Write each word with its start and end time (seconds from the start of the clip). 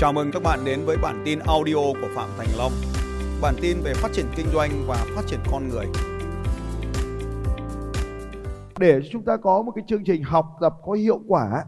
Chào 0.00 0.12
mừng 0.12 0.30
các 0.32 0.42
bạn 0.42 0.58
đến 0.64 0.80
với 0.84 0.96
bản 1.02 1.22
tin 1.24 1.38
audio 1.38 1.74
của 1.74 2.08
Phạm 2.14 2.28
Thành 2.38 2.48
Long. 2.58 2.72
Bản 3.42 3.54
tin 3.60 3.76
về 3.84 3.94
phát 3.94 4.08
triển 4.12 4.26
kinh 4.36 4.46
doanh 4.52 4.70
và 4.86 5.06
phát 5.14 5.22
triển 5.26 5.40
con 5.52 5.68
người. 5.68 5.86
để 8.78 9.00
chúng 9.10 9.22
ta 9.22 9.36
có 9.36 9.62
một 9.62 9.72
cái 9.74 9.84
chương 9.88 10.04
trình 10.04 10.22
học 10.22 10.46
tập 10.60 10.74
có 10.84 10.92
hiệu 10.92 11.20
quả 11.26 11.64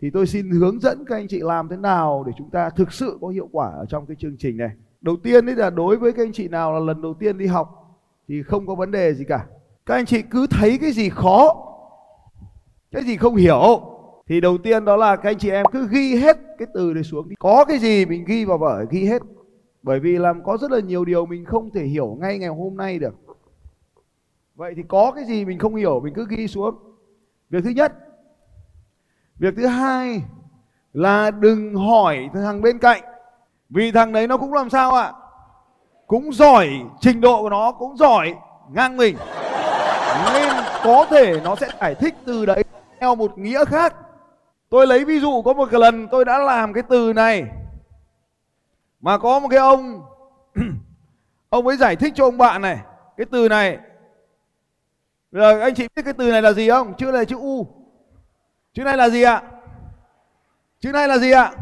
thì 0.00 0.10
tôi 0.10 0.26
xin 0.26 0.50
hướng 0.50 0.80
dẫn 0.80 1.04
các 1.04 1.16
anh 1.16 1.28
chị 1.28 1.40
làm 1.42 1.68
thế 1.68 1.76
nào 1.76 2.24
để 2.26 2.32
chúng 2.38 2.50
ta 2.50 2.70
thực 2.70 2.92
sự 2.92 3.18
có 3.20 3.28
hiệu 3.28 3.48
quả 3.52 3.70
ở 3.70 3.86
trong 3.88 4.06
cái 4.06 4.16
chương 4.20 4.36
trình 4.38 4.56
này. 4.56 4.70
Đầu 5.00 5.16
tiên 5.22 5.46
đấy 5.46 5.56
là 5.56 5.70
đối 5.70 5.96
với 5.96 6.12
các 6.12 6.22
anh 6.22 6.32
chị 6.32 6.48
nào 6.48 6.72
là 6.72 6.78
lần 6.78 7.02
đầu 7.02 7.14
tiên 7.14 7.38
đi 7.38 7.46
học 7.46 7.98
thì 8.28 8.42
không 8.42 8.66
có 8.66 8.74
vấn 8.74 8.90
đề 8.90 9.14
gì 9.14 9.24
cả. 9.28 9.46
Các 9.86 9.94
anh 9.94 10.06
chị 10.06 10.22
cứ 10.22 10.46
thấy 10.50 10.78
cái 10.78 10.92
gì 10.92 11.08
khó, 11.08 11.66
cái 12.92 13.02
gì 13.02 13.16
không 13.16 13.36
hiểu 13.36 13.91
thì 14.28 14.40
đầu 14.40 14.58
tiên 14.58 14.84
đó 14.84 14.96
là 14.96 15.16
các 15.16 15.30
anh 15.30 15.38
chị 15.38 15.50
em 15.50 15.66
cứ 15.72 15.88
ghi 15.90 16.16
hết 16.16 16.36
cái 16.58 16.68
từ 16.74 16.92
này 16.94 17.02
xuống. 17.02 17.28
Có 17.38 17.64
cái 17.64 17.78
gì 17.78 18.06
mình 18.06 18.24
ghi 18.24 18.44
vào 18.44 18.58
vở 18.58 18.84
ghi 18.90 19.04
hết. 19.04 19.22
Bởi 19.82 20.00
vì 20.00 20.18
làm 20.18 20.44
có 20.44 20.56
rất 20.56 20.70
là 20.70 20.80
nhiều 20.80 21.04
điều 21.04 21.26
mình 21.26 21.44
không 21.44 21.70
thể 21.70 21.84
hiểu 21.84 22.16
ngay 22.20 22.38
ngày 22.38 22.48
hôm 22.48 22.76
nay 22.76 22.98
được. 22.98 23.14
Vậy 24.54 24.72
thì 24.76 24.82
có 24.88 25.12
cái 25.12 25.24
gì 25.24 25.44
mình 25.44 25.58
không 25.58 25.74
hiểu 25.74 26.00
mình 26.00 26.14
cứ 26.14 26.26
ghi 26.28 26.48
xuống. 26.48 26.74
Việc 27.50 27.64
thứ 27.64 27.70
nhất. 27.70 27.92
Việc 29.38 29.54
thứ 29.56 29.66
hai 29.66 30.22
là 30.92 31.30
đừng 31.30 31.74
hỏi 31.74 32.28
thằng 32.34 32.62
bên 32.62 32.78
cạnh. 32.78 33.02
Vì 33.70 33.92
thằng 33.92 34.12
đấy 34.12 34.26
nó 34.26 34.36
cũng 34.36 34.52
làm 34.52 34.70
sao 34.70 34.90
ạ? 34.94 35.12
Cũng 36.06 36.32
giỏi, 36.32 36.68
trình 37.00 37.20
độ 37.20 37.42
của 37.42 37.50
nó 37.50 37.72
cũng 37.72 37.96
giỏi 37.96 38.34
ngang 38.72 38.96
mình. 38.96 39.16
Nên 40.34 40.52
có 40.84 41.06
thể 41.10 41.40
nó 41.44 41.56
sẽ 41.56 41.68
giải 41.80 41.94
thích 41.94 42.14
từ 42.24 42.46
đấy 42.46 42.64
theo 43.00 43.14
một 43.14 43.38
nghĩa 43.38 43.64
khác. 43.64 43.94
Tôi 44.72 44.86
lấy 44.86 45.04
ví 45.04 45.20
dụ 45.20 45.42
có 45.42 45.52
một 45.52 45.68
cái 45.70 45.80
lần 45.80 46.08
tôi 46.08 46.24
đã 46.24 46.38
làm 46.38 46.72
cái 46.72 46.82
từ 46.88 47.12
này 47.12 47.44
mà 49.00 49.18
có 49.18 49.40
một 49.40 49.48
cái 49.48 49.58
ông 49.58 50.02
ông 51.48 51.66
ấy 51.66 51.76
giải 51.76 51.96
thích 51.96 52.12
cho 52.16 52.24
ông 52.24 52.38
bạn 52.38 52.62
này 52.62 52.78
cái 53.16 53.26
từ 53.30 53.48
này 53.48 53.78
rồi 55.32 55.60
anh 55.60 55.74
chị 55.74 55.88
biết 55.96 56.02
cái 56.04 56.14
từ 56.18 56.30
này 56.30 56.42
là 56.42 56.52
gì 56.52 56.70
không? 56.70 56.94
Chữ 56.96 57.06
này 57.06 57.12
là 57.12 57.24
chữ 57.24 57.36
U. 57.36 57.66
Chữ 58.74 58.84
này 58.84 58.96
là 58.96 59.08
gì 59.08 59.22
ạ? 59.22 59.42
Chữ 60.80 60.92
này 60.92 61.08
là 61.08 61.18
gì 61.18 61.30
ạ? 61.30 61.52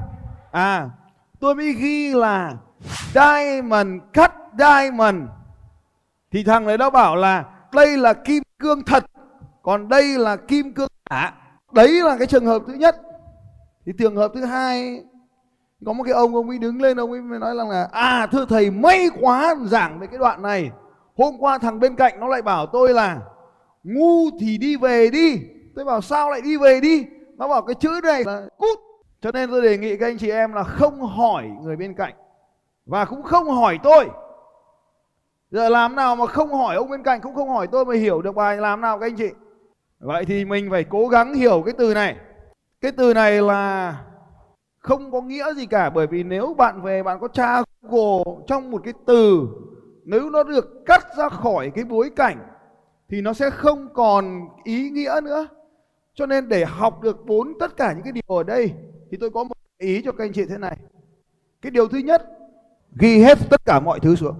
À, 0.52 0.91
tôi 1.41 1.55
mới 1.55 1.72
ghi 1.72 2.14
là 2.14 2.55
diamond 3.14 4.02
cut 4.14 4.30
diamond. 4.58 5.22
Thì 6.30 6.45
thằng 6.45 6.67
đấy 6.67 6.78
nó 6.78 6.91
bảo 6.91 7.17
là 7.17 7.45
đây 7.72 7.97
là 7.97 8.12
kim 8.12 8.42
cương 8.58 8.84
thật, 8.84 9.05
còn 9.62 9.89
đây 9.89 10.19
là 10.19 10.36
kim 10.36 10.74
cương 10.74 10.89
giả. 11.11 11.33
Đấy 11.72 11.88
là 11.88 12.16
cái 12.18 12.26
trường 12.26 12.46
hợp 12.46 12.62
thứ 12.66 12.72
nhất. 12.72 12.96
Thì 13.86 13.92
trường 13.98 14.16
hợp 14.16 14.30
thứ 14.34 14.44
hai, 14.44 15.04
có 15.86 15.92
một 15.92 16.04
cái 16.04 16.14
ông 16.14 16.34
ông 16.34 16.48
ấy 16.48 16.58
đứng 16.58 16.82
lên, 16.82 16.96
ông 16.96 17.12
ấy 17.12 17.20
mới 17.20 17.38
nói 17.38 17.56
rằng 17.56 17.70
là 17.70 17.88
à 17.92 18.27
thưa 18.32 18.46
thầy, 18.48 18.70
may 18.70 19.08
quá 19.20 19.54
giảng 19.64 20.00
về 20.00 20.06
cái 20.06 20.18
đoạn 20.18 20.42
này. 20.42 20.70
Hôm 21.16 21.34
qua 21.38 21.58
thằng 21.58 21.80
bên 21.80 21.96
cạnh 21.96 22.20
nó 22.20 22.27
lại 22.27 22.42
bảo 22.42 22.66
tôi 22.66 22.94
là, 22.94 23.18
ngu 23.84 24.30
thì 24.40 24.58
đi 24.58 24.77
về 24.77 25.10
đi. 25.10 25.40
Tôi 25.77 25.84
bảo, 25.84 26.00
sao 26.00 26.30
lại 26.30 26.40
đi 26.40 26.56
về 26.56 26.80
đi? 26.80 27.06
Nó 27.36 27.48
bảo, 27.48 27.62
cái 27.62 27.74
chữ 27.74 28.00
này 28.02 28.24
là 28.24 28.42
cút. 28.58 28.78
Cho 29.22 29.30
nên 29.32 29.50
tôi 29.50 29.62
đề 29.62 29.78
nghị 29.78 29.96
các 29.96 30.06
anh 30.06 30.18
chị 30.18 30.30
em 30.30 30.52
là 30.52 30.62
không 30.62 31.02
hỏi 31.02 31.50
người 31.62 31.77
bên 31.77 31.94
cạnh. 31.94 32.14
Và 32.86 33.05
cũng 33.05 33.22
không 33.22 33.50
hỏi 33.50 33.78
tôi. 33.82 34.08
Giờ 35.50 35.68
làm 35.68 35.96
nào 35.96 36.16
mà 36.16 36.27
không 36.27 36.55
hỏi, 36.55 36.77
ông 36.77 36.90
bên 36.90 37.02
cạnh 37.02 37.20
cũng 37.20 37.34
không 37.34 37.48
hỏi 37.48 37.66
tôi 37.66 37.84
mà 37.84 37.94
hiểu 37.94 38.22
được 38.22 38.34
bài 38.34 38.56
làm 38.56 38.80
nào 38.80 38.98
các 38.98 39.06
anh 39.06 39.16
chị 39.16 39.28
vậy 40.00 40.24
thì 40.24 40.44
mình 40.44 40.70
phải 40.70 40.84
cố 40.84 41.08
gắng 41.08 41.34
hiểu 41.34 41.62
cái 41.66 41.74
từ 41.78 41.94
này 41.94 42.16
cái 42.80 42.92
từ 42.92 43.14
này 43.14 43.42
là 43.42 43.96
không 44.78 45.10
có 45.12 45.20
nghĩa 45.20 45.54
gì 45.54 45.66
cả 45.66 45.90
bởi 45.90 46.06
vì 46.06 46.22
nếu 46.22 46.54
bạn 46.58 46.82
về 46.82 47.02
bạn 47.02 47.20
có 47.20 47.28
tra 47.28 47.62
Google 47.83 48.42
trong 48.46 48.70
một 48.70 48.80
cái 48.84 48.94
từ 49.06 49.48
nếu 50.05 50.30
nó 50.30 50.42
được 50.42 50.86
cắt 50.86 51.06
ra 51.16 51.28
khỏi 51.28 51.70
cái 51.74 51.84
bối 51.84 52.10
cảnh 52.16 52.50
thì 53.10 53.20
nó 53.20 53.33
sẽ 53.33 53.50
không 53.50 53.89
còn 53.94 54.48
ý 54.64 54.90
nghĩa 54.90 55.20
nữa. 55.24 55.46
Cho 56.14 56.27
nên 56.27 56.48
để 56.48 56.64
học 56.64 57.00
được 57.02 57.27
bốn 57.27 57.52
tất 57.60 57.77
cả 57.77 57.92
những 57.92 58.02
cái 58.02 58.12
điều 58.12 58.36
ở 58.36 58.42
đây 58.42 58.74
thì 59.10 59.16
tôi 59.20 59.30
có 59.30 59.44
một 59.44 59.55
ý 59.78 60.02
cho 60.02 60.12
các 60.12 60.24
anh 60.24 60.33
chị 60.33 60.44
thế 60.44 60.58
này. 60.58 60.77
Cái 61.62 61.70
điều 61.70 61.89
thứ 61.89 61.98
nhất, 61.98 62.27
ghi 63.00 63.22
hết 63.22 63.39
tất 63.50 63.60
cả 63.64 63.80
mọi 63.80 64.00
thứ 64.00 64.16
xuống. 64.16 64.34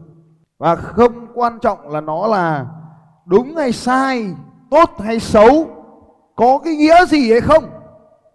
Và 0.59 0.76
không 0.76 1.26
quan 1.34 1.59
trọng 1.62 1.88
là 1.88 2.00
nó 2.00 2.26
là 2.26 2.66
đúng 3.26 3.56
hay 3.56 3.72
sai, 3.72 4.34
tốt 4.70 4.91
hay 4.98 5.20
xấu, 5.20 5.70
có 6.36 6.58
cái 6.64 6.75
nghĩa 6.75 7.06
gì 7.06 7.31
hay 7.31 7.41
không. 7.41 7.64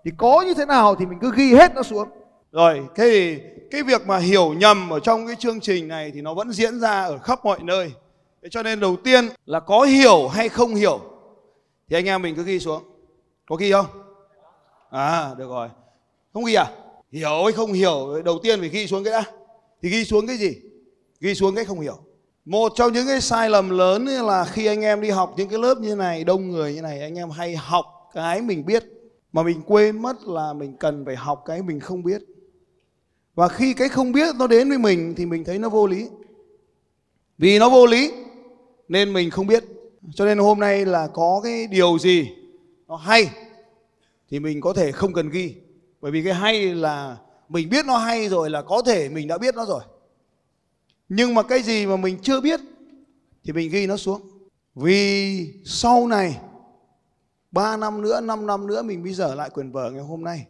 Thì 0.06 0.12
có 0.18 0.41
như 0.41 0.53
thế 0.53 0.66
nào 0.66 0.96
thì 0.96 1.06
mình 1.06 1.19
cứ 1.22 1.31
ghi 1.35 1.53
hết 1.53 1.75
nó 1.75 1.84
xuống. 1.84 2.07
Rồi, 2.51 2.81
thế 2.96 3.09
thì 3.09 3.40
cái 3.72 3.84
việc 3.84 4.07
mà 4.07 4.18
hiểu 4.18 4.53
nhầm 4.53 4.90
ở 4.90 5.00
trong 5.00 5.28
cái 5.28 5.35
chương 5.35 5.59
trình 5.59 5.88
này 5.88 6.12
thì 6.13 6.22
nó 6.22 6.34
vẫn 6.34 6.51
diễn 6.51 6.79
ra 6.79 7.03
ở 7.03 7.18
khắp 7.18 7.46
mọi 7.46 7.59
nơi. 7.63 7.91
Thế 8.44 8.50
cho 8.51 8.63
nên 8.63 8.79
đầu 8.79 8.96
tiên 9.03 9.29
là 9.46 9.59
có 9.59 9.81
hiểu 9.81 10.28
hay 10.28 10.50
không 10.50 10.75
hiểu 10.75 11.00
thì 11.90 11.97
anh 11.97 12.06
em 12.06 12.22
mình 12.22 12.35
cứ 12.35 12.44
ghi 12.44 12.59
xuống. 12.59 12.84
Có 13.46 13.56
ghi 13.56 13.72
không? 13.72 13.85
À, 14.90 15.34
được 15.38 15.50
rồi. 15.50 15.69
Không 16.34 16.46
ghi 16.46 16.53
à? 16.53 16.66
Hiểu 17.12 17.44
hay 17.44 17.52
không 17.52 17.73
hiểu 17.73 18.22
đầu 18.25 18.40
tiên 18.44 18.59
phải 18.59 18.69
ghi 18.69 18.88
xuống 18.88 19.03
cái 19.03 19.13
đã. 19.13 19.23
Thì 19.81 19.90
ghi 19.90 20.06
xuống 20.06 20.28
cái 20.28 20.38
gì? 20.38 20.56
Ghi 21.19 21.35
xuống 21.35 21.56
cái 21.56 21.66
không 21.66 21.79
hiểu. 21.79 21.97
Một 22.46 22.72
trong 22.76 22.94
những 22.94 23.08
cái 23.08 23.22
sai 23.22 23.50
lầm 23.50 23.70
lớn 23.70 24.06
là 24.06 24.46
khi 24.46 24.66
anh 24.66 24.82
em 24.82 25.02
đi 25.02 25.10
học 25.10 25.34
những 25.38 25.50
cái 25.50 25.60
lớp 25.60 25.78
như 25.78 25.96
này, 25.96 26.24
đông 26.24 26.52
người 26.52 26.74
như 26.74 26.82
này, 26.82 27.02
anh 27.02 27.16
em 27.16 27.30
hay 27.30 27.56
học 27.56 27.86
cái 28.14 28.42
mình 28.42 28.66
biết 28.66 28.84
mà 29.34 29.44
mình 29.44 29.62
quên 29.66 30.02
mất 30.02 30.24
là 30.28 30.54
mình 30.54 30.78
cần 30.78 31.06
phải 31.06 31.16
học 31.16 31.44
cái 31.46 31.62
mình 31.62 31.80
không 31.80 32.04
biết. 32.04 32.22
Và 33.36 33.48
khi 33.48 33.74
cái 33.74 33.90
không 33.90 34.12
biết 34.12 34.36
nó 34.36 34.48
đến 34.48 34.70
với 34.70 34.78
mình 34.78 35.14
thì 35.18 35.26
mình 35.26 35.44
thấy 35.44 35.60
nó 35.60 35.70
vô 35.70 35.88
lý. 35.88 36.08
Vì 37.38 37.60
nó 37.60 37.70
vô 37.70 37.86
lý 37.86 38.12
nên 38.88 39.14
mình 39.14 39.30
không 39.30 39.48
biết. 39.48 39.64
Cho 40.16 40.26
nên 40.26 40.38
hôm 40.38 40.60
nay 40.60 40.86
là 40.86 41.08
có 41.08 41.42
cái 41.44 41.68
điều 41.68 42.00
gì 42.00 42.30
nó 42.88 42.96
hay 42.96 43.30
thì 44.30 44.40
mình 44.40 44.62
có 44.62 44.74
thể 44.74 44.92
không 44.92 45.14
cần 45.14 45.30
ghi. 45.30 45.56
Bởi 46.02 46.12
vì 46.12 46.24
cái 46.24 46.34
hay 46.34 46.76
là 46.76 47.18
mình 47.50 47.70
biết 47.70 47.86
nó 47.86 47.98
hay 47.98 48.30
rồi 48.30 48.50
là 48.50 48.62
có 48.62 48.82
thể 48.86 49.10
mình 49.10 49.28
đã 49.28 49.38
biết 49.38 49.56
nó 49.56 49.66
rồi. 49.66 49.82
Nhưng 51.10 51.34
mà 51.34 51.44
cái 51.44 51.62
gì 51.64 51.86
mà 51.86 51.98
mình 51.98 52.18
chưa 52.22 52.42
biết 52.42 52.60
thì 53.44 53.54
mình 53.54 53.72
ghi 53.72 53.88
nó 53.88 53.98
xuống. 53.98 54.22
Vì 54.76 55.54
sau 55.66 56.08
này 56.08 56.40
3 57.52 57.78
năm 57.78 58.02
nữa, 58.02 58.22
5 58.22 58.46
năm 58.46 58.68
nữa 58.68 58.82
mình 58.82 59.04
mới 59.04 59.14
dở 59.14 59.36
lại 59.36 59.50
quyền 59.50 59.72
vở 59.72 59.92
ngày 59.92 60.04
hôm 60.04 60.24
nay. 60.24 60.46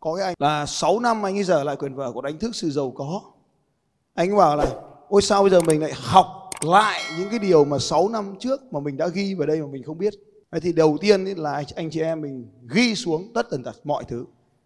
Có 0.00 0.14
cái 0.14 0.24
anh 0.24 0.34
là 0.38 0.66
6 0.66 1.00
năm 1.00 1.26
anh 1.26 1.38
ấy 1.38 1.44
dở 1.44 1.64
lại 1.64 1.76
quyền 1.76 1.94
vở 1.94 2.12
của 2.12 2.20
đánh 2.20 2.38
thức 2.38 2.56
sự 2.56 2.70
giàu 2.70 2.90
có. 2.90 3.22
Anh 4.14 4.36
bảo 4.36 4.56
là 4.56 4.64
ôi 5.08 5.22
sao 5.22 5.42
bây 5.42 5.50
giờ 5.50 5.60
mình 5.60 5.80
lại 5.80 5.92
học 5.94 6.26
lại 6.60 7.02
những 7.18 7.30
cái 7.30 7.38
điều 7.38 7.64
mà 7.64 7.78
6 7.78 8.08
năm 8.08 8.34
trước 8.38 8.72
mà 8.72 8.80
mình 8.80 8.96
đã 8.96 9.08
ghi 9.08 9.34
vào 9.34 9.46
đây 9.46 9.60
mà 9.60 9.66
mình 9.66 9.82
không 9.82 9.98
biết. 9.98 10.14
Thế 10.52 10.60
thì 10.60 10.72
đầu 10.72 10.98
tiên 11.00 11.24
là 11.24 11.64
anh 11.74 11.90
chị 11.90 12.00
em 12.00 12.20
mình 12.20 12.48
ghi 12.74 12.94
xuống 12.94 13.32
tất 13.34 13.50
tần 13.50 13.62
tật 13.62 13.76
mọi 13.84 14.04
thứ. 14.08 14.24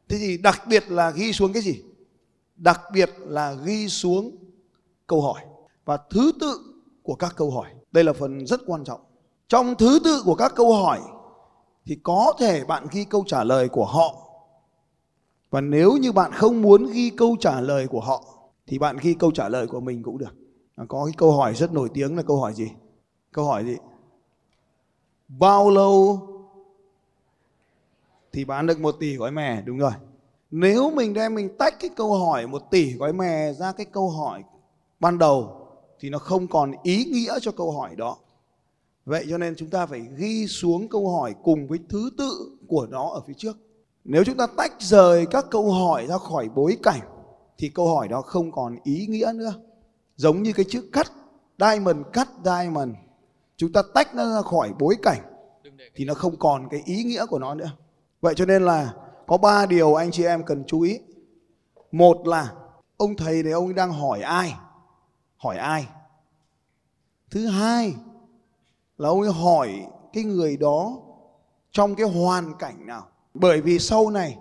Thế 0.08 0.18
thì 0.18 0.38
đặc 0.38 0.62
biệt 0.68 0.90
là 0.90 1.10
ghi 1.10 1.32
xuống 1.32 1.52
cái 1.52 1.62
gì? 1.62 1.82
Đặc 2.56 2.80
biệt 2.92 3.10
là 3.18 3.52
ghi 3.64 3.88
xuống 3.88 4.36
câu 5.14 5.22
hỏi 5.22 5.42
và 5.84 5.98
thứ 6.10 6.32
tự 6.40 6.60
của 7.02 7.14
các 7.14 7.34
câu 7.36 7.50
hỏi. 7.50 7.70
Đây 7.92 8.04
là 8.04 8.12
phần 8.12 8.46
rất 8.46 8.60
quan 8.66 8.84
trọng. 8.84 9.00
Trong 9.48 9.74
thứ 9.74 9.98
tự 10.04 10.22
của 10.24 10.34
các 10.34 10.52
câu 10.56 10.74
hỏi 10.74 11.00
thì 11.86 11.98
có 12.02 12.32
thể 12.38 12.64
bạn 12.64 12.86
ghi 12.92 13.04
câu 13.04 13.24
trả 13.26 13.44
lời 13.44 13.68
của 13.68 13.84
họ. 13.84 14.14
Và 15.50 15.60
nếu 15.60 15.92
như 15.92 16.12
bạn 16.12 16.32
không 16.32 16.62
muốn 16.62 16.86
ghi 16.92 17.10
câu 17.10 17.36
trả 17.40 17.60
lời 17.60 17.86
của 17.86 18.00
họ 18.00 18.24
thì 18.66 18.78
bạn 18.78 18.96
ghi 19.02 19.14
câu 19.14 19.30
trả 19.30 19.48
lời 19.48 19.66
của 19.66 19.80
mình 19.80 20.02
cũng 20.02 20.18
được. 20.18 20.34
À, 20.76 20.84
có 20.88 21.04
cái 21.04 21.14
câu 21.16 21.32
hỏi 21.32 21.54
rất 21.54 21.72
nổi 21.72 21.88
tiếng 21.94 22.16
là 22.16 22.22
câu 22.22 22.40
hỏi 22.40 22.54
gì? 22.54 22.70
Câu 23.32 23.44
hỏi 23.44 23.64
gì? 23.64 23.76
Bao 25.28 25.70
lâu 25.70 26.18
thì 28.32 28.44
bán 28.44 28.66
được 28.66 28.80
một 28.80 28.96
tỷ 29.00 29.16
gói 29.16 29.30
mè? 29.30 29.62
Đúng 29.66 29.78
rồi. 29.78 29.92
Nếu 30.50 30.90
mình 30.90 31.14
đem 31.14 31.34
mình 31.34 31.56
tách 31.58 31.74
cái 31.80 31.90
câu 31.96 32.14
hỏi 32.14 32.46
một 32.46 32.70
tỷ 32.70 32.92
gói 32.92 33.12
mè 33.12 33.52
ra 33.52 33.72
cái 33.72 33.86
câu 33.86 34.10
hỏi 34.10 34.42
ban 35.04 35.18
đầu 35.18 35.66
thì 36.00 36.10
nó 36.10 36.18
không 36.18 36.46
còn 36.46 36.72
ý 36.82 37.04
nghĩa 37.04 37.38
cho 37.40 37.52
câu 37.52 37.72
hỏi 37.72 37.96
đó. 37.96 38.16
Vậy 39.04 39.26
cho 39.30 39.38
nên 39.38 39.54
chúng 39.56 39.70
ta 39.70 39.86
phải 39.86 40.02
ghi 40.16 40.46
xuống 40.46 40.88
câu 40.88 41.08
hỏi 41.08 41.34
cùng 41.42 41.66
với 41.66 41.78
thứ 41.88 42.10
tự 42.18 42.58
của 42.68 42.86
nó 42.86 43.08
ở 43.08 43.20
phía 43.26 43.34
trước. 43.36 43.56
Nếu 44.04 44.24
chúng 44.24 44.36
ta 44.36 44.46
tách 44.56 44.72
rời 44.78 45.26
các 45.26 45.46
câu 45.50 45.72
hỏi 45.72 46.06
ra 46.06 46.18
khỏi 46.18 46.48
bối 46.54 46.76
cảnh 46.82 47.00
thì 47.58 47.68
câu 47.68 47.94
hỏi 47.94 48.08
đó 48.08 48.22
không 48.22 48.52
còn 48.52 48.76
ý 48.84 49.06
nghĩa 49.06 49.32
nữa. 49.34 49.52
Giống 50.16 50.42
như 50.42 50.52
cái 50.52 50.66
chữ 50.68 50.88
cắt, 50.92 51.12
diamond 51.58 51.98
cắt 52.12 52.28
diamond. 52.44 52.90
Chúng 53.56 53.72
ta 53.72 53.82
tách 53.94 54.14
nó 54.14 54.34
ra 54.34 54.42
khỏi 54.42 54.72
bối 54.78 54.96
cảnh 55.02 55.20
thì 55.94 56.04
nó 56.04 56.14
không 56.14 56.36
còn 56.36 56.68
cái 56.70 56.82
ý 56.84 57.02
nghĩa 57.04 57.26
của 57.26 57.38
nó 57.38 57.54
nữa. 57.54 57.70
Vậy 58.20 58.34
cho 58.36 58.44
nên 58.44 58.62
là 58.62 58.94
có 59.26 59.36
ba 59.36 59.66
điều 59.66 59.94
anh 59.94 60.10
chị 60.10 60.24
em 60.24 60.44
cần 60.44 60.64
chú 60.66 60.80
ý. 60.80 60.98
Một 61.92 62.26
là 62.26 62.52
ông 62.96 63.16
thầy 63.16 63.42
này 63.42 63.52
ông 63.52 63.74
đang 63.74 63.92
hỏi 63.92 64.20
ai? 64.20 64.54
Hỏi 65.44 65.56
ai? 65.56 65.88
Thứ 67.30 67.46
hai 67.46 67.94
là 68.98 69.08
ông 69.08 69.20
ấy 69.20 69.32
hỏi 69.32 69.86
cái 70.12 70.24
người 70.24 70.56
đó 70.56 70.96
trong 71.72 71.94
cái 71.94 72.06
hoàn 72.08 72.54
cảnh 72.58 72.86
nào. 72.86 73.06
Bởi 73.34 73.60
vì 73.60 73.78
sau 73.78 74.10
này 74.10 74.38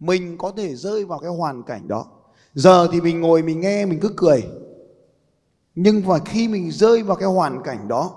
mình 0.00 0.38
có 0.38 0.52
thể 0.56 0.74
rơi 0.74 1.04
vào 1.04 1.18
cái 1.18 1.30
hoàn 1.30 1.62
cảnh 1.62 1.88
đó 1.88 2.06
giờ 2.54 2.88
thì 2.92 3.00
mình 3.00 3.20
ngồi 3.20 3.42
mình 3.42 3.60
nghe, 3.60 3.86
mình 3.86 3.98
cứ 4.02 4.14
cười 4.16 4.44
nhưng 5.74 6.02
mà 6.06 6.18
khi 6.18 6.48
mình 6.48 6.70
rơi 6.70 7.02
vào 7.02 7.16
cái 7.16 7.28
hoàn 7.28 7.62
cảnh 7.62 7.88
đó 7.88 8.10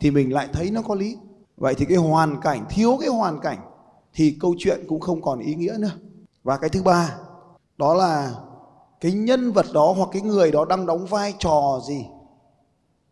thì 0.00 0.10
mình 0.10 0.32
lại 0.32 0.48
thấy 0.52 0.70
nó 0.70 0.82
có 0.82 0.94
lý 0.94 1.16
vậy 1.56 1.74
thì 1.74 1.84
cái 1.84 1.96
hoàn 1.96 2.40
cảnh, 2.40 2.66
thiếu 2.70 2.96
cái 3.00 3.08
hoàn 3.08 3.40
cảnh 3.40 3.58
thì 4.14 4.36
câu 4.40 4.54
chuyện 4.58 4.84
cũng 4.88 5.00
không 5.00 5.22
còn 5.22 5.38
ý 5.38 5.54
nghĩa 5.54 5.76
nữa 5.78 5.90
và 6.42 6.56
cái 6.56 6.70
thứ 6.70 6.82
ba, 6.82 7.16
đó 7.76 7.94
là 7.94 8.34
cái 9.00 9.12
nhân 9.12 9.52
vật 9.52 9.66
đó 9.72 9.94
hoặc 9.96 10.08
cái 10.12 10.22
người 10.22 10.52
đó 10.52 10.64
đang 10.64 10.86
đóng 10.86 11.06
vai 11.06 11.34
trò 11.38 11.80
gì? 11.88 12.06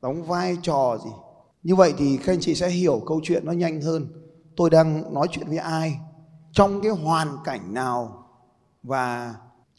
Đóng 0.03 0.23
vai 0.23 0.57
trò 0.63 0.99
gì? 1.05 1.11
Như 1.63 1.75
vậy 1.75 1.95
thì 1.99 2.17
các 2.17 2.33
anh 2.33 2.41
chị 2.41 2.55
sẽ 2.55 2.69
hiểu 2.69 3.03
câu 3.07 3.21
chuyện 3.23 3.47
nó 3.47 3.53
nhanh 3.53 3.81
hơn. 3.81 4.09
Tôi 4.57 4.71
đang 4.71 5.15
nói 5.15 5.27
chuyện 5.31 5.49
với 5.49 5.59
ai? 5.59 5.99
Trong 6.53 6.81
cái 6.81 6.93
hoàn 6.93 7.37
cảnh 7.45 7.75
nào 7.75 8.27
và 8.83 9.35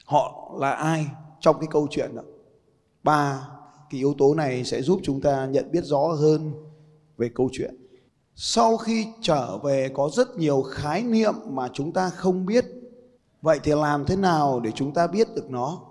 họ 0.06 0.52
là 0.60 0.72
ai 0.72 1.08
trong 1.40 1.60
cái 1.60 1.68
câu 1.72 1.88
chuyện 1.92 2.16
đó 2.16 2.22
ba 3.04 3.48
cái 3.90 4.00
yếu 4.00 4.14
tố 4.18 4.34
này 4.34 4.64
sẽ 4.64 4.82
giúp 4.82 5.00
chúng 5.04 5.22
ta 5.22 5.46
nhận 5.46 5.72
biết 5.72 5.84
rõ 5.84 6.08
hơn 6.08 6.54
về 7.18 7.30
câu 7.36 7.50
chuyện. 7.52 7.76
Sau 8.36 8.78
khi 8.78 9.08
trở 9.22 9.58
về 9.58 9.90
có 9.94 10.10
rất 10.14 10.38
nhiều 10.38 10.62
khái 10.62 11.04
niệm 11.04 11.34
mà 11.48 11.70
chúng 11.74 11.92
ta 11.92 12.10
không 12.10 12.46
biết. 12.46 12.66
Vậy 13.42 13.60
thì 13.64 13.72
làm 13.72 14.06
thế 14.06 14.16
nào 14.16 14.60
để 14.60 14.72
chúng 14.72 14.94
ta 14.94 15.08
biết 15.08 15.28
được 15.36 15.50
nó? 15.50 15.82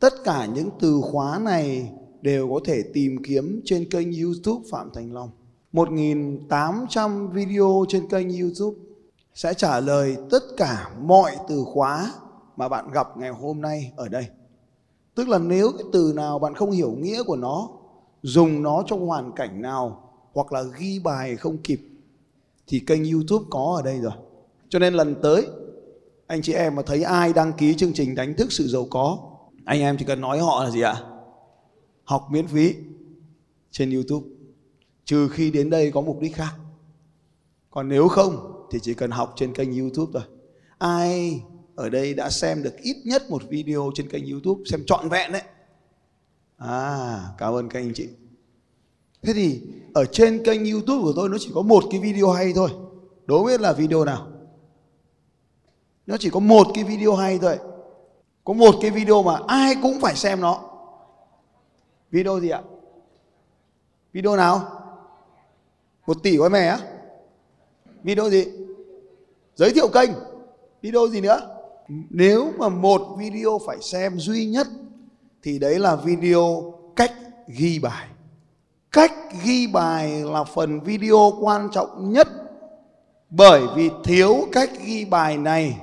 Tất 0.00 0.14
cả 0.24 0.46
những 0.46 0.70
từ 0.80 1.00
khóa 1.02 1.38
này 1.38 1.92
đều 2.22 2.48
có 2.54 2.60
thể 2.64 2.82
tìm 2.94 3.22
kiếm 3.22 3.60
trên 3.64 3.90
kênh 3.90 4.22
youtube 4.22 4.64
phạm 4.70 4.90
thành 4.94 5.12
long. 5.12 5.30
1.800 5.72 7.28
video 7.28 7.84
trên 7.88 8.08
kênh 8.08 8.40
youtube 8.40 8.78
sẽ 9.34 9.54
trả 9.54 9.80
lời 9.80 10.16
tất 10.30 10.42
cả 10.56 10.90
mọi 11.00 11.36
từ 11.48 11.64
khóa 11.64 12.12
mà 12.56 12.68
bạn 12.68 12.90
gặp 12.90 13.16
ngày 13.16 13.30
hôm 13.30 13.60
nay 13.60 13.92
ở 13.96 14.08
đây. 14.08 14.26
Tức 15.14 15.28
là 15.28 15.38
nếu 15.38 15.72
cái 15.78 15.86
từ 15.92 16.12
nào 16.16 16.38
bạn 16.38 16.54
không 16.54 16.70
hiểu 16.70 16.90
nghĩa 16.90 17.22
của 17.22 17.36
nó, 17.36 17.68
dùng 18.22 18.62
nó 18.62 18.82
trong 18.86 19.06
hoàn 19.06 19.32
cảnh 19.32 19.62
nào 19.62 20.10
hoặc 20.32 20.52
là 20.52 20.62
ghi 20.78 20.98
bài 20.98 21.36
không 21.36 21.58
kịp, 21.58 21.80
thì 22.66 22.80
kênh 22.80 23.12
youtube 23.12 23.44
có 23.50 23.74
ở 23.76 23.82
đây 23.82 24.00
rồi. 24.00 24.12
Cho 24.68 24.78
nên 24.78 24.94
lần 24.94 25.14
tới, 25.22 25.46
anh 26.26 26.42
chị 26.42 26.52
em 26.52 26.74
mà 26.74 26.82
thấy 26.82 27.02
ai 27.02 27.32
đăng 27.32 27.52
ký 27.52 27.74
chương 27.74 27.92
trình 27.92 28.14
đánh 28.14 28.34
thức 28.34 28.52
sự 28.52 28.68
giàu 28.68 28.86
có 28.90 29.18
anh 29.66 29.80
em 29.80 29.96
chỉ 29.98 30.04
cần 30.04 30.20
nói 30.20 30.38
họ 30.38 30.64
là 30.64 30.70
gì 30.70 30.80
ạ? 30.80 31.02
Học 32.04 32.26
miễn 32.30 32.46
phí 32.46 32.74
trên 33.70 33.90
youtube. 33.90 34.26
Trừ 35.04 35.28
khi 35.28 35.50
đến 35.50 35.70
đây 35.70 35.90
có 35.90 36.00
mục 36.00 36.20
đích 36.20 36.36
khác. 36.36 36.54
Còn 37.70 37.88
nếu 37.88 38.08
không 38.08 38.66
thì 38.70 38.78
chỉ 38.82 38.94
cần 38.94 39.10
học 39.10 39.32
trên 39.36 39.54
kênh 39.54 39.78
youtube 39.78 40.12
thôi. 40.12 40.22
Ai 40.78 41.42
ở 41.74 41.88
đây 41.88 42.14
đã 42.14 42.30
xem 42.30 42.62
được 42.62 42.76
ít 42.76 42.96
nhất 43.04 43.30
một 43.30 43.42
video 43.48 43.90
trên 43.94 44.08
kênh 44.08 44.30
youtube 44.30 44.62
xem 44.66 44.80
trọn 44.86 45.08
vẹn 45.08 45.32
đấy? 45.32 45.42
À 46.56 47.22
cảm 47.38 47.54
ơn 47.54 47.68
các 47.68 47.80
anh 47.80 47.92
chị. 47.94 48.08
Thế 49.22 49.32
thì 49.32 49.62
ở 49.94 50.04
trên 50.04 50.44
kênh 50.44 50.70
youtube 50.70 51.02
của 51.02 51.12
tôi 51.16 51.28
nó 51.28 51.36
chỉ 51.40 51.50
có 51.54 51.62
một 51.62 51.84
cái 51.90 52.00
video 52.00 52.30
hay 52.30 52.52
thôi. 52.52 52.70
Đố 53.26 53.44
biết 53.44 53.60
là 53.60 53.72
video 53.72 54.04
nào? 54.04 54.26
Nó 56.06 56.16
chỉ 56.16 56.30
có 56.30 56.40
một 56.40 56.66
cái 56.74 56.84
video 56.84 57.14
hay 57.14 57.38
thôi 57.38 57.58
có 58.46 58.52
một 58.52 58.74
cái 58.80 58.90
video 58.90 59.22
mà 59.22 59.38
ai 59.46 59.74
cũng 59.82 60.00
phải 60.00 60.16
xem 60.16 60.40
nó. 60.40 60.60
Video 62.10 62.40
gì 62.40 62.48
ạ? 62.48 62.62
Video 64.12 64.36
nào? 64.36 64.60
Một 66.06 66.22
tỷ 66.22 66.36
gói 66.36 66.50
mè 66.50 66.66
á. 66.66 66.78
Video 68.02 68.30
gì? 68.30 68.46
Giới 69.54 69.72
thiệu 69.72 69.88
kênh. 69.88 70.10
Video 70.82 71.08
gì 71.08 71.20
nữa? 71.20 71.40
Nếu 72.10 72.52
mà 72.58 72.68
một 72.68 73.02
video 73.18 73.60
phải 73.66 73.76
xem 73.80 74.18
duy 74.18 74.46
nhất, 74.46 74.66
thì 75.42 75.58
đấy 75.58 75.78
là 75.78 75.96
video 75.96 76.74
cách 76.96 77.12
ghi 77.46 77.78
bài. 77.78 78.06
Cách 78.92 79.12
ghi 79.44 79.66
bài 79.66 80.10
là 80.24 80.44
phần 80.44 80.80
video 80.80 81.32
quan 81.40 81.68
trọng 81.72 82.12
nhất. 82.12 82.28
Bởi 83.30 83.62
vì 83.76 83.90
thiếu 84.04 84.36
cách 84.52 84.70
ghi 84.84 85.04
bài 85.04 85.38
này 85.38 85.80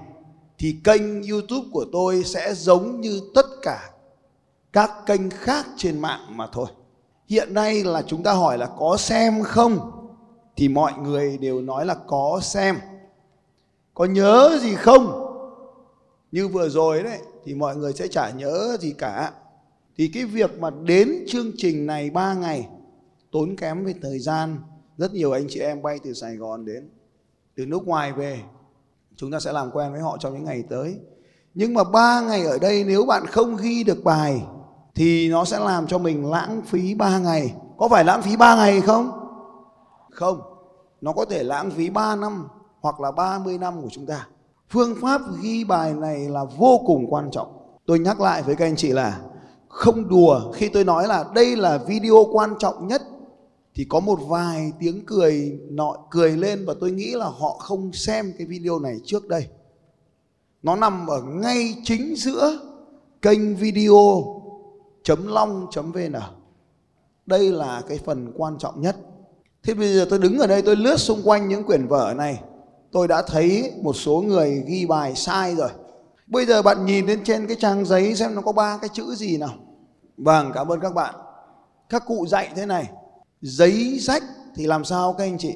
thì 0.64 0.76
kênh 0.84 1.24
youtube 1.24 1.68
của 1.72 1.86
tôi 1.92 2.24
sẽ 2.24 2.54
giống 2.54 3.02
như 3.02 3.22
tất 3.36 3.46
cả 3.62 3.90
các 4.74 4.92
kênh 5.06 5.30
khác 5.30 5.66
trên 5.78 6.00
mạng 6.00 6.38
mà 6.38 6.48
thôi. 6.52 6.68
Hiện 7.28 7.54
nay 7.54 7.84
là 7.84 8.02
chúng 8.02 8.24
ta 8.24 8.34
hỏi 8.34 8.58
là 8.58 8.70
có 8.78 8.98
xem 8.98 9.44
không? 9.44 9.92
Thì 10.56 10.70
mọi 10.70 10.94
người 10.94 11.38
đều 11.38 11.62
nói 11.62 11.86
là 11.86 11.96
có 12.08 12.40
xem. 12.44 12.76
Có 13.94 14.06
nhớ 14.06 14.60
gì 14.62 14.76
không? 14.76 15.36
Như 16.32 16.48
vừa 16.48 16.70
rồi 16.70 17.04
đấy, 17.04 17.20
thì 17.46 17.54
mọi 17.54 17.76
người 17.76 17.94
sẽ 17.94 18.08
chả 18.08 18.30
nhớ 18.30 18.78
gì 18.80 18.94
cả. 18.98 19.34
Thì 19.98 20.12
cái 20.14 20.26
việc 20.26 20.60
mà 20.60 20.70
đến 20.70 21.26
chương 21.28 21.52
trình 21.58 21.86
này 21.86 22.10
3 22.10 22.34
ngày, 22.34 22.68
tốn 23.32 23.56
kém 23.56 23.86
về 23.86 23.94
thời 24.02 24.20
gian. 24.20 24.58
Rất 24.98 25.14
nhiều 25.14 25.32
anh 25.32 25.46
chị 25.50 25.60
em 25.60 25.82
bay 25.82 26.00
từ 26.04 26.14
Sài 26.14 26.36
Gòn 26.36 26.66
đến, 26.66 26.90
từ 27.56 27.66
nước 27.66 27.88
ngoài 27.88 28.12
về 28.14 28.40
chúng 29.18 29.32
ta 29.32 29.40
sẽ 29.40 29.52
làm 29.52 29.72
quen 29.72 29.92
với 29.92 30.02
họ 30.02 30.18
trong 30.20 30.34
những 30.34 30.44
ngày 30.44 30.64
tới. 30.70 31.00
Nhưng 31.54 31.74
mà 31.74 31.84
ba 31.84 32.22
ngày 32.22 32.46
ở 32.46 32.60
đây, 32.60 32.84
nếu 32.88 33.06
bạn 33.06 33.26
không 33.26 33.56
ghi 33.56 33.84
được 33.84 34.04
bài, 34.04 34.44
thì 34.96 35.30
nó 35.30 35.46
sẽ 35.46 35.60
làm 35.60 35.88
cho 35.88 35.98
mình 35.98 36.32
lãng 36.32 36.62
phí 36.66 36.94
3 36.94 37.20
ngày. 37.20 37.54
Có 37.78 37.88
phải 37.88 38.04
lãng 38.04 38.22
phí 38.22 38.36
3 38.36 38.56
ngày 38.56 38.82
không? 38.82 39.12
Không. 40.12 40.42
Nó 41.02 41.14
có 41.14 41.26
thể 41.26 41.44
lãng 41.44 41.72
phí 41.72 41.90
3 41.90 42.16
năm 42.16 42.48
hoặc 42.82 43.00
là 43.00 43.12
30 43.12 43.58
năm 43.58 43.82
của 43.82 43.90
chúng 43.92 44.06
ta. 44.06 44.28
Phương 44.70 44.96
pháp 45.02 45.22
ghi 45.42 45.64
bài 45.64 45.94
này 45.94 46.20
là 46.20 46.44
vô 46.58 46.82
cùng 46.86 47.06
quan 47.10 47.32
trọng. 47.32 47.48
Tôi 47.86 48.00
nhắc 48.00 48.22
lại 48.22 48.42
với 48.42 48.56
các 48.56 48.66
anh 48.66 48.76
chị 48.76 48.92
là 48.92 49.20
không 49.70 50.10
đùa 50.10 50.52
khi 50.54 50.70
tôi 50.70 50.84
nói 50.84 51.08
là 51.08 51.26
đây 51.36 51.56
là 51.56 51.78
video 51.78 52.28
quan 52.32 52.56
trọng 52.60 52.88
nhất 52.88 53.02
thì 53.76 53.86
có 53.90 54.00
một 54.00 54.20
vài 54.28 54.72
tiếng 54.80 55.06
cười 55.06 55.60
nọ, 55.70 55.96
cười 56.12 56.32
lên 56.32 56.66
và 56.66 56.74
tôi 56.80 56.92
nghĩ 56.92 57.12
là 57.12 57.26
họ 57.26 57.58
không 57.60 57.94
xem 57.94 58.34
cái 58.38 58.48
video 58.48 58.80
này 58.80 58.98
trước 59.06 59.28
đây. 59.28 59.48
Nó 60.64 60.76
nằm 60.76 61.08
ở 61.08 61.22
ngay 61.22 61.76
chính 61.84 62.16
giữa 62.16 62.60
kênh 63.22 63.56
video 63.56 64.26
chấm 65.04 65.28
long 65.28 65.68
chấm 65.72 65.92
vn. 65.92 66.14
Đây 67.26 67.52
là 67.52 67.82
cái 67.88 68.00
phần 68.06 68.32
quan 68.38 68.58
trọng 68.58 68.82
nhất. 68.82 68.96
Thế 69.64 69.74
bây 69.74 69.94
giờ 69.94 70.06
tôi 70.10 70.20
đứng 70.20 70.38
ở 70.38 70.48
đây, 70.48 70.62
tôi 70.62 70.76
lướt 70.76 70.98
xung 70.98 71.22
quanh 71.24 71.48
những 71.48 71.64
quyển 71.64 71.88
vở 71.88 72.14
này. 72.18 72.40
Tôi 72.92 73.08
đã 73.08 73.22
thấy 73.22 73.72
một 73.82 73.94
số 73.94 74.22
người 74.22 74.64
ghi 74.68 74.86
bài 74.86 75.16
sai 75.16 75.56
rồi. 75.56 75.70
Bây 76.28 76.46
giờ 76.46 76.62
bạn 76.62 76.86
nhìn 76.86 77.06
lên 77.06 77.24
trên 77.24 77.48
cái 77.48 77.58
trang 77.60 77.86
giấy 77.86 78.16
xem 78.16 78.36
nó 78.36 78.42
có 78.42 78.52
ba 78.52 78.78
cái 78.78 78.90
chữ 78.94 79.16
gì 79.16 79.38
nào. 79.38 79.54
Vâng 80.18 80.52
cảm 80.54 80.72
ơn 80.72 80.80
các 80.80 80.94
bạn. 80.94 81.16
Các 81.90 82.04
cụ 82.08 82.26
dạy 82.28 82.50
thế 82.56 82.66
này 82.66 82.90
giấy 83.44 84.00
rách 84.00 84.24
thì 84.56 84.68
làm 84.68 84.84
sao 84.84 85.16
các 85.18 85.24
anh 85.24 85.38
chị? 85.38 85.56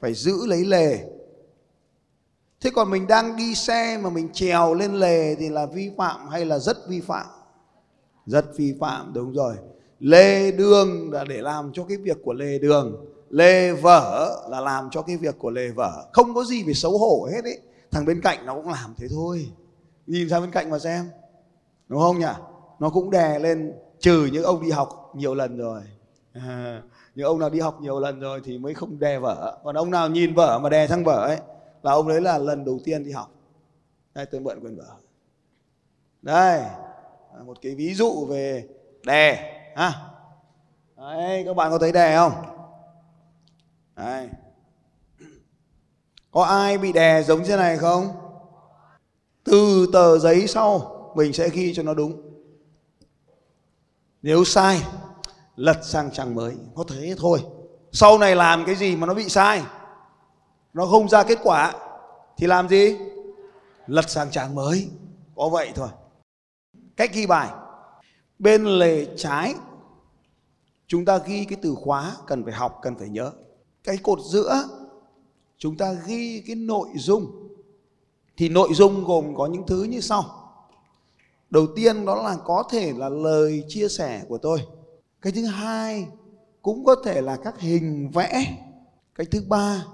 Phải 0.00 0.14
giữ 0.14 0.46
lấy 0.46 0.64
lề. 0.64 0.98
Thế 2.60 2.70
còn 2.74 2.90
mình 2.90 3.06
đang 3.06 3.36
đi 3.36 3.54
xe 3.54 3.98
mà 4.02 4.10
mình 4.10 4.28
trèo 4.32 4.74
lên 4.74 4.94
lề 4.94 5.34
thì 5.34 5.48
là 5.48 5.66
vi 5.66 5.90
phạm 5.96 6.28
hay 6.28 6.44
là 6.44 6.58
rất 6.58 6.76
vi 6.88 7.00
phạm? 7.00 7.26
Rất 8.26 8.56
vi 8.56 8.74
phạm, 8.80 9.12
đúng 9.14 9.32
rồi. 9.32 9.54
Lề 9.98 10.52
đường 10.52 11.12
là 11.12 11.24
để 11.24 11.42
làm 11.42 11.70
cho 11.72 11.84
cái 11.84 11.96
việc 11.96 12.16
của 12.24 12.32
lề 12.32 12.58
đường. 12.58 13.06
Lề 13.30 13.72
vở 13.72 14.36
là 14.50 14.60
làm 14.60 14.88
cho 14.90 15.02
cái 15.02 15.16
việc 15.16 15.38
của 15.38 15.50
lề 15.50 15.68
vở. 15.68 16.08
Không 16.12 16.34
có 16.34 16.44
gì 16.44 16.62
phải 16.64 16.74
xấu 16.74 16.98
hổ 16.98 17.28
hết 17.32 17.44
ấy. 17.44 17.58
Thằng 17.90 18.04
bên 18.04 18.20
cạnh 18.20 18.46
nó 18.46 18.54
cũng 18.54 18.68
làm 18.68 18.94
thế 18.96 19.06
thôi. 19.10 19.50
Nhìn 20.06 20.28
sang 20.28 20.40
bên 20.40 20.50
cạnh 20.50 20.70
mà 20.70 20.78
xem. 20.78 21.04
Đúng 21.88 22.00
không 22.00 22.18
nhỉ? 22.18 22.26
Nó 22.78 22.90
cũng 22.90 23.10
đè 23.10 23.38
lên, 23.38 23.72
trừ 24.00 24.28
những 24.32 24.44
ông 24.44 24.62
đi 24.62 24.70
học 24.70 25.12
nhiều 25.14 25.34
lần 25.34 25.58
rồi. 25.58 25.80
à, 26.42 26.82
ông 27.22 27.38
nào 27.38 27.50
đi 27.50 27.60
học 27.60 27.80
nhiều 27.80 28.00
lần 28.00 28.20
rồi 28.20 28.40
thì 28.44 28.58
mới 28.58 28.74
không 28.74 28.98
đè 28.98 29.18
vở. 29.18 29.58
Còn 29.64 29.74
ông 29.74 29.90
nào 29.90 30.08
nhìn 30.08 30.34
vở 30.34 30.58
mà 30.58 30.68
đè 30.68 30.86
sang 30.86 31.04
vở 31.04 31.26
ấy 31.26 31.38
là 31.82 31.92
ông 31.92 32.08
đấy 32.08 32.20
là 32.20 32.38
lần 32.38 32.64
đầu 32.64 32.80
tiên 32.84 33.04
đi 33.04 33.10
học. 33.10 33.30
Đây 34.14 34.26
tôi 34.26 34.40
mượn 34.40 34.60
quyền 34.60 34.76
vở. 34.76 34.96
Đây 36.22 36.62
một 37.46 37.58
cái 37.62 37.74
ví 37.74 37.94
dụ 37.94 38.26
về 38.26 38.68
đè 39.06 39.50
ha? 39.76 39.92
Đấy 40.96 41.42
các 41.46 41.56
bạn 41.56 41.70
có 41.70 41.78
thấy 41.78 41.92
đè 41.92 42.16
không? 42.16 42.32
Đấy 43.96 44.28
có 46.30 46.42
ai 46.42 46.78
bị 46.78 46.92
đè 46.92 47.22
giống 47.22 47.44
thế 47.44 47.56
này 47.56 47.78
không? 47.78 48.08
Từ 49.44 49.86
tờ 49.92 50.18
giấy 50.18 50.46
sau 50.46 50.90
mình 51.16 51.32
sẽ 51.32 51.48
ghi 51.48 51.74
cho 51.74 51.82
nó 51.82 51.94
đúng. 51.94 52.22
Nếu 54.22 54.44
sai 54.44 54.82
lật 55.56 55.78
sang 55.82 56.10
trang 56.10 56.34
mới. 56.34 56.54
Có 56.74 56.84
thế 56.88 57.14
thôi. 57.18 57.42
Sau 57.92 58.18
này 58.18 58.36
làm 58.36 58.64
cái 58.64 58.74
gì 58.74 58.96
mà 58.96 59.06
nó 59.06 59.14
bị 59.14 59.28
sai? 59.28 59.62
Nó 60.72 60.86
không 60.86 61.08
ra 61.08 61.22
kết 61.22 61.38
quả, 61.42 61.74
thì 62.36 62.46
làm 62.46 62.68
gì? 62.68 62.96
Lật 63.86 64.10
sang 64.10 64.30
trang 64.30 64.54
mới. 64.54 64.88
Có 65.36 65.48
vậy 65.48 65.72
thôi. 65.74 65.88
Cách 66.96 67.10
ghi 67.14 67.26
bài. 67.26 67.50
Bên 68.38 68.64
lề 68.64 69.06
trái, 69.16 69.54
chúng 70.86 71.04
ta 71.04 71.18
ghi 71.18 71.44
cái 71.44 71.58
từ 71.62 71.74
khóa 71.74 72.16
cần 72.26 72.44
phải 72.44 72.52
học, 72.52 72.78
cần 72.82 72.96
phải 72.98 73.08
nhớ. 73.08 73.32
Cái 73.84 73.96
cột 73.96 74.18
giữa, 74.20 74.64
chúng 75.58 75.76
ta 75.76 75.92
ghi 76.06 76.42
cái 76.46 76.56
nội 76.56 76.88
dung. 76.94 77.48
Thì 78.36 78.48
nội 78.48 78.68
dung 78.74 79.04
gồm 79.04 79.36
có 79.36 79.46
những 79.46 79.66
thứ 79.66 79.82
như 79.82 80.00
sau. 80.00 80.24
Đầu 81.50 81.66
tiên 81.76 82.04
đó 82.04 82.14
là 82.14 82.36
có 82.44 82.64
thể 82.70 82.92
là 82.96 83.08
lời 83.08 83.64
chia 83.68 83.88
sẻ 83.88 84.22
của 84.28 84.38
tôi 84.38 84.60
cái 85.24 85.32
thứ 85.32 85.46
hai 85.46 86.08
cũng 86.62 86.84
có 86.84 86.96
thể 87.04 87.20
là 87.20 87.36
các 87.36 87.60
hình 87.60 88.10
vẽ. 88.14 88.58
Cái 89.14 89.26
thứ 89.26 89.42
ba 89.48 89.84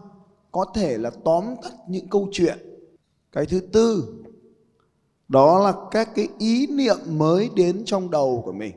có 0.52 0.66
thể 0.74 0.98
là 0.98 1.10
tóm 1.24 1.44
tắt 1.62 1.72
những 1.88 2.08
câu 2.08 2.28
chuyện. 2.32 2.58
Cái 3.32 3.46
thứ 3.46 3.60
tư, 3.60 4.14
đó 5.28 5.58
là 5.58 5.72
các 5.90 6.08
cái 6.14 6.28
ý 6.38 6.66
niệm 6.66 6.96
mới 7.06 7.50
đến 7.56 7.82
trong 7.84 8.10
đầu 8.10 8.42
của 8.44 8.52
mình. 8.52 8.72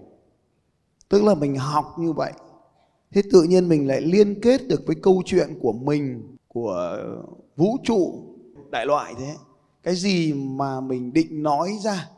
Tức 1.09 1.23
là 1.23 1.35
mình 1.35 1.55
học 1.55 1.95
như 1.99 2.11
vậy. 2.11 2.31
Thế 3.11 3.21
tự 3.31 3.43
nhiên 3.43 3.69
mình 3.69 3.87
lại 3.87 4.01
liên 4.01 4.41
kết 4.41 4.67
được 4.67 4.83
với 4.85 4.95
câu 4.95 5.21
chuyện 5.25 5.59
của 5.61 5.73
mình, 5.73 6.37
của 6.47 6.97
vũ 7.55 7.77
trụ, 7.83 8.23
đại 8.71 8.85
loại 8.85 9.13
thế. 9.19 9.35
Cái 9.83 9.95
gì 9.95 10.33
mà 10.33 10.81
mình 10.81 11.13
định 11.13 11.43
nói 11.43 11.77
ra 11.83 12.09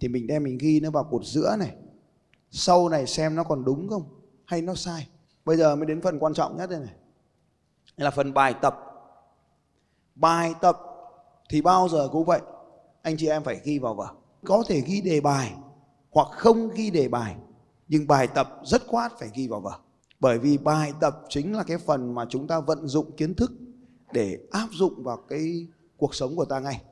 thì 0.00 0.08
mình 0.08 0.26
đem 0.26 0.44
mình 0.44 0.58
ghi 0.58 0.80
nó 0.80 0.90
vào 0.90 1.04
cột 1.04 1.24
giữa 1.24 1.56
này 1.58 1.74
sau 2.52 2.88
này 2.88 3.06
xem 3.06 3.34
nó 3.34 3.44
còn 3.44 3.64
đúng 3.64 3.88
không, 3.88 4.04
hay 4.44 4.62
nó 4.62 4.74
sai? 4.74 5.08
Bây 5.44 5.56
giờ 5.56 5.76
mới 5.76 5.86
đến 5.86 6.00
phần 6.00 6.18
quan 6.18 6.34
trọng 6.34 6.56
nhất 6.56 6.70
đây 6.70 6.80
này. 6.80 6.94
Là 7.96 8.10
phần 8.10 8.34
bài 8.34 8.54
tập. 8.62 8.78
Bài 10.14 10.54
tập 10.60 10.78
thì 11.48 11.62
bao 11.62 11.88
giờ 11.88 12.08
cũng 12.12 12.24
vậy. 12.24 12.40
Anh 13.02 13.16
chị 13.18 13.28
em 13.28 13.44
phải 13.44 13.60
ghi 13.64 13.78
vào 13.78 13.94
vở. 13.94 14.08
Có 14.44 14.64
thể 14.68 14.80
ghi 14.80 15.00
đề 15.00 15.20
bài 15.20 15.54
hoặc 16.10 16.28
không 16.32 16.70
ghi 16.74 16.90
đề 16.90 17.08
bài, 17.08 17.36
nhưng 17.88 18.06
bài 18.06 18.28
tập 18.28 18.60
rất 18.64 18.86
khoát 18.86 19.12
phải 19.18 19.30
ghi 19.34 19.48
vào 19.48 19.60
vở. 19.60 19.72
Bởi 20.20 20.38
vì 20.38 20.58
bài 20.58 20.92
tập 21.00 21.20
chính 21.28 21.56
là 21.56 21.62
cái 21.62 21.78
phần 21.78 22.14
mà 22.14 22.26
chúng 22.28 22.46
ta 22.46 22.60
vận 22.60 22.86
dụng 22.86 23.16
kiến 23.16 23.34
thức 23.34 23.52
để 24.12 24.38
áp 24.50 24.68
dụng 24.72 25.02
vào 25.02 25.16
cái 25.28 25.66
cuộc 25.96 26.14
sống 26.14 26.36
của 26.36 26.44
ta 26.44 26.60
ngay. 26.60 26.82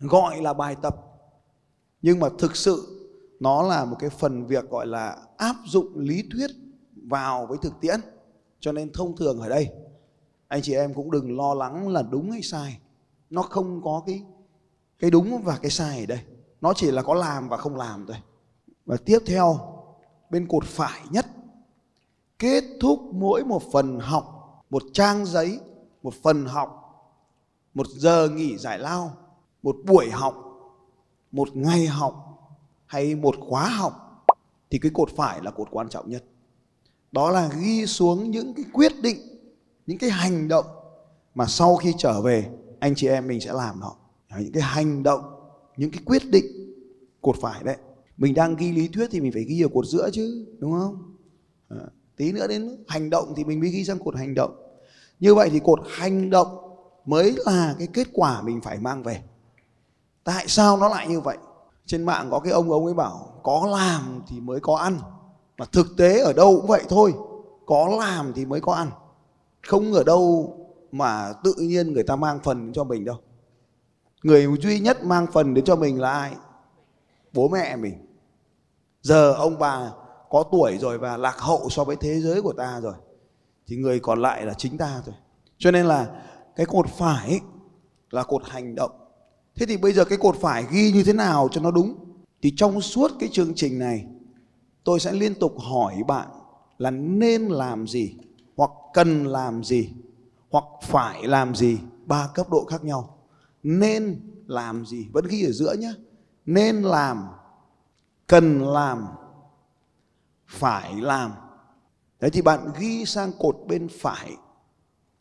Gọi 0.00 0.42
là 0.42 0.52
bài 0.52 0.76
tập. 0.82 0.96
Nhưng 2.02 2.20
mà 2.20 2.28
thực 2.38 2.56
sự 2.56 2.97
nó 3.40 3.62
là 3.62 3.84
một 3.84 3.96
cái 3.98 4.10
phần 4.10 4.46
việc 4.46 4.70
gọi 4.70 4.86
là 4.86 5.16
áp 5.36 5.56
dụng 5.66 5.98
lý 5.98 6.24
thuyết 6.32 6.50
vào 7.08 7.46
với 7.46 7.58
thực 7.62 7.80
tiễn. 7.80 8.00
Cho 8.60 8.72
nên 8.72 8.92
thông 8.92 9.16
thường 9.16 9.40
ở 9.40 9.48
đây, 9.48 9.68
anh 10.48 10.62
chị 10.62 10.74
em 10.74 10.94
cũng 10.94 11.10
đừng 11.10 11.36
lo 11.36 11.54
lắng 11.54 11.88
là 11.88 12.02
đúng 12.02 12.30
hay 12.30 12.42
sai. 12.42 12.80
Nó 13.30 13.42
không 13.42 13.82
có 13.82 14.02
cái 14.06 14.22
cái 14.98 15.10
đúng 15.10 15.42
và 15.44 15.58
cái 15.62 15.70
sai 15.70 16.00
ở 16.00 16.06
đây. 16.06 16.20
Nó 16.60 16.72
chỉ 16.74 16.90
là 16.90 17.02
có 17.02 17.14
làm 17.14 17.48
và 17.48 17.56
không 17.56 17.76
làm 17.76 18.06
thôi. 18.06 18.16
Và 18.86 18.96
tiếp 19.04 19.18
theo, 19.26 19.58
bên 20.30 20.48
cột 20.48 20.64
phải 20.64 21.00
nhất, 21.10 21.26
kết 22.38 22.64
thúc 22.80 23.00
mỗi 23.12 23.44
một 23.44 23.62
phần 23.72 24.00
học, 24.00 24.34
một 24.70 24.82
trang 24.92 25.26
giấy, 25.26 25.60
một 26.02 26.14
phần 26.22 26.46
học, 26.46 26.84
một 27.74 27.86
giờ 27.86 28.28
nghỉ 28.28 28.58
giải 28.58 28.78
lao, 28.78 29.12
một 29.62 29.76
buổi 29.86 30.10
học, 30.10 30.34
một 31.32 31.48
ngày 31.56 31.86
học 31.86 32.27
hay 32.88 33.14
một 33.14 33.34
khóa 33.40 33.68
học 33.68 34.24
thì 34.70 34.78
cái 34.78 34.90
cột 34.94 35.10
phải 35.16 35.40
là 35.42 35.50
cột 35.50 35.68
quan 35.70 35.88
trọng 35.88 36.10
nhất. 36.10 36.24
Đó 37.12 37.30
là 37.30 37.50
ghi 37.60 37.86
xuống 37.86 38.30
những 38.30 38.54
cái 38.54 38.64
quyết 38.72 38.92
định 39.02 39.18
những 39.86 39.98
cái 39.98 40.10
hành 40.10 40.48
động 40.48 40.64
mà 41.34 41.46
sau 41.46 41.76
khi 41.76 41.94
trở 41.98 42.20
về 42.20 42.50
anh 42.80 42.94
chị 42.94 43.08
em 43.08 43.26
mình 43.26 43.40
sẽ 43.40 43.52
làm 43.52 43.80
nó 43.80 43.96
những 44.38 44.52
cái 44.52 44.62
hành 44.62 45.02
động 45.02 45.22
những 45.76 45.90
cái 45.90 46.02
quyết 46.06 46.22
định 46.30 46.44
cột 47.20 47.36
phải 47.40 47.62
đấy. 47.64 47.76
Mình 48.16 48.34
đang 48.34 48.56
ghi 48.56 48.72
lý 48.72 48.88
thuyết 48.88 49.08
thì 49.10 49.20
mình 49.20 49.32
phải 49.32 49.44
ghi 49.44 49.62
ở 49.62 49.68
cột 49.74 49.86
giữa 49.86 50.10
chứ 50.12 50.46
đúng 50.58 50.72
không? 50.72 51.16
À, 51.68 51.76
tí 52.16 52.32
nữa 52.32 52.46
đến 52.46 52.84
hành 52.88 53.10
động 53.10 53.32
thì 53.36 53.44
mình 53.44 53.60
mới 53.60 53.70
ghi 53.70 53.84
sang 53.84 53.98
cột 53.98 54.16
hành 54.16 54.34
động. 54.34 54.56
Như 55.20 55.34
vậy 55.34 55.50
thì 55.52 55.60
cột 55.64 55.80
hành 55.88 56.30
động 56.30 56.48
mới 57.04 57.36
là 57.46 57.74
cái 57.78 57.88
kết 57.92 58.08
quả 58.12 58.42
mình 58.42 58.60
phải 58.60 58.78
mang 58.78 59.02
về. 59.02 59.22
Tại 60.24 60.44
sao 60.48 60.76
nó 60.76 60.88
lại 60.88 61.08
như 61.08 61.20
vậy? 61.20 61.36
Trên 61.88 62.04
mạng 62.04 62.28
có 62.30 62.40
cái 62.40 62.52
ông 62.52 62.70
ông 62.70 62.84
ấy 62.84 62.94
bảo 62.94 63.40
có 63.42 63.66
làm 63.70 64.22
thì 64.28 64.40
mới 64.40 64.60
có 64.60 64.76
ăn. 64.76 64.98
Mà 65.58 65.64
thực 65.72 65.86
tế 65.96 66.20
ở 66.20 66.32
đâu 66.32 66.56
cũng 66.56 66.66
vậy 66.66 66.82
thôi 66.88 67.14
có 67.66 67.96
làm 67.98 68.32
thì 68.32 68.44
mới 68.44 68.60
có 68.60 68.72
ăn. 68.72 68.90
Không 69.66 69.92
ở 69.92 70.04
đâu 70.04 70.54
mà 70.92 71.32
tự 71.44 71.54
nhiên 71.58 71.92
người 71.92 72.02
ta 72.02 72.16
mang 72.16 72.40
phần 72.42 72.72
cho 72.72 72.84
mình 72.84 73.04
đâu. 73.04 73.16
Người 74.22 74.48
duy 74.60 74.80
nhất 74.80 75.04
mang 75.04 75.26
phần 75.32 75.54
đến 75.54 75.64
cho 75.64 75.76
mình 75.76 76.00
là 76.00 76.10
ai? 76.10 76.32
Bố 77.32 77.48
mẹ 77.48 77.76
mình. 77.76 78.06
Giờ 79.02 79.32
ông 79.32 79.58
bà 79.58 79.90
có 80.30 80.42
tuổi 80.52 80.78
rồi 80.78 80.98
và 80.98 81.16
lạc 81.16 81.38
hậu 81.38 81.68
so 81.68 81.84
với 81.84 81.96
thế 81.96 82.20
giới 82.20 82.42
của 82.42 82.52
ta 82.52 82.80
rồi 82.80 82.94
thì 83.66 83.76
người 83.76 84.00
còn 84.00 84.22
lại 84.22 84.46
là 84.46 84.54
chính 84.54 84.78
ta 84.78 85.02
thôi. 85.06 85.14
Cho 85.58 85.70
nên 85.70 85.86
là 85.86 86.22
cái 86.56 86.66
cột 86.66 86.88
phải 86.88 87.28
ấy, 87.28 87.40
là 88.10 88.22
cột 88.22 88.42
hành 88.44 88.74
động 88.74 88.90
thế 89.58 89.66
thì 89.66 89.76
bây 89.76 89.92
giờ 89.92 90.04
cái 90.04 90.18
cột 90.18 90.36
phải 90.36 90.66
ghi 90.70 90.92
như 90.92 91.02
thế 91.04 91.12
nào 91.12 91.48
cho 91.52 91.60
nó 91.60 91.70
đúng? 91.70 91.94
Thì 92.42 92.52
trong 92.56 92.80
suốt 92.80 93.12
cái 93.20 93.28
chương 93.32 93.54
trình 93.54 93.78
này, 93.78 94.06
tôi 94.84 95.00
sẽ 95.00 95.12
liên 95.12 95.34
tục 95.34 95.54
hỏi 95.58 95.94
bạn 96.06 96.28
là 96.78 96.90
nên 96.90 97.42
làm 97.42 97.86
gì, 97.86 98.14
hoặc 98.56 98.70
cần 98.94 99.24
làm 99.24 99.64
gì, 99.64 99.90
hoặc 100.50 100.64
phải 100.82 101.26
làm 101.26 101.54
gì, 101.54 101.78
ba 102.06 102.28
cấp 102.34 102.50
độ 102.50 102.64
khác 102.64 102.84
nhau. 102.84 103.18
Nên 103.62 104.20
làm 104.46 104.86
gì, 104.86 105.06
vẫn 105.12 105.26
ghi 105.28 105.44
ở 105.44 105.50
giữa 105.52 105.74
nhé 105.78 105.92
nên 106.46 106.82
làm, 106.82 107.28
cần 108.26 108.60
làm, 108.60 109.06
phải 110.46 110.94
làm. 111.00 111.32
Đấy, 112.20 112.30
thì 112.30 112.42
bạn 112.42 112.70
ghi 112.78 113.04
sang 113.04 113.32
cột 113.38 113.56
bên 113.68 113.88
phải 114.00 114.30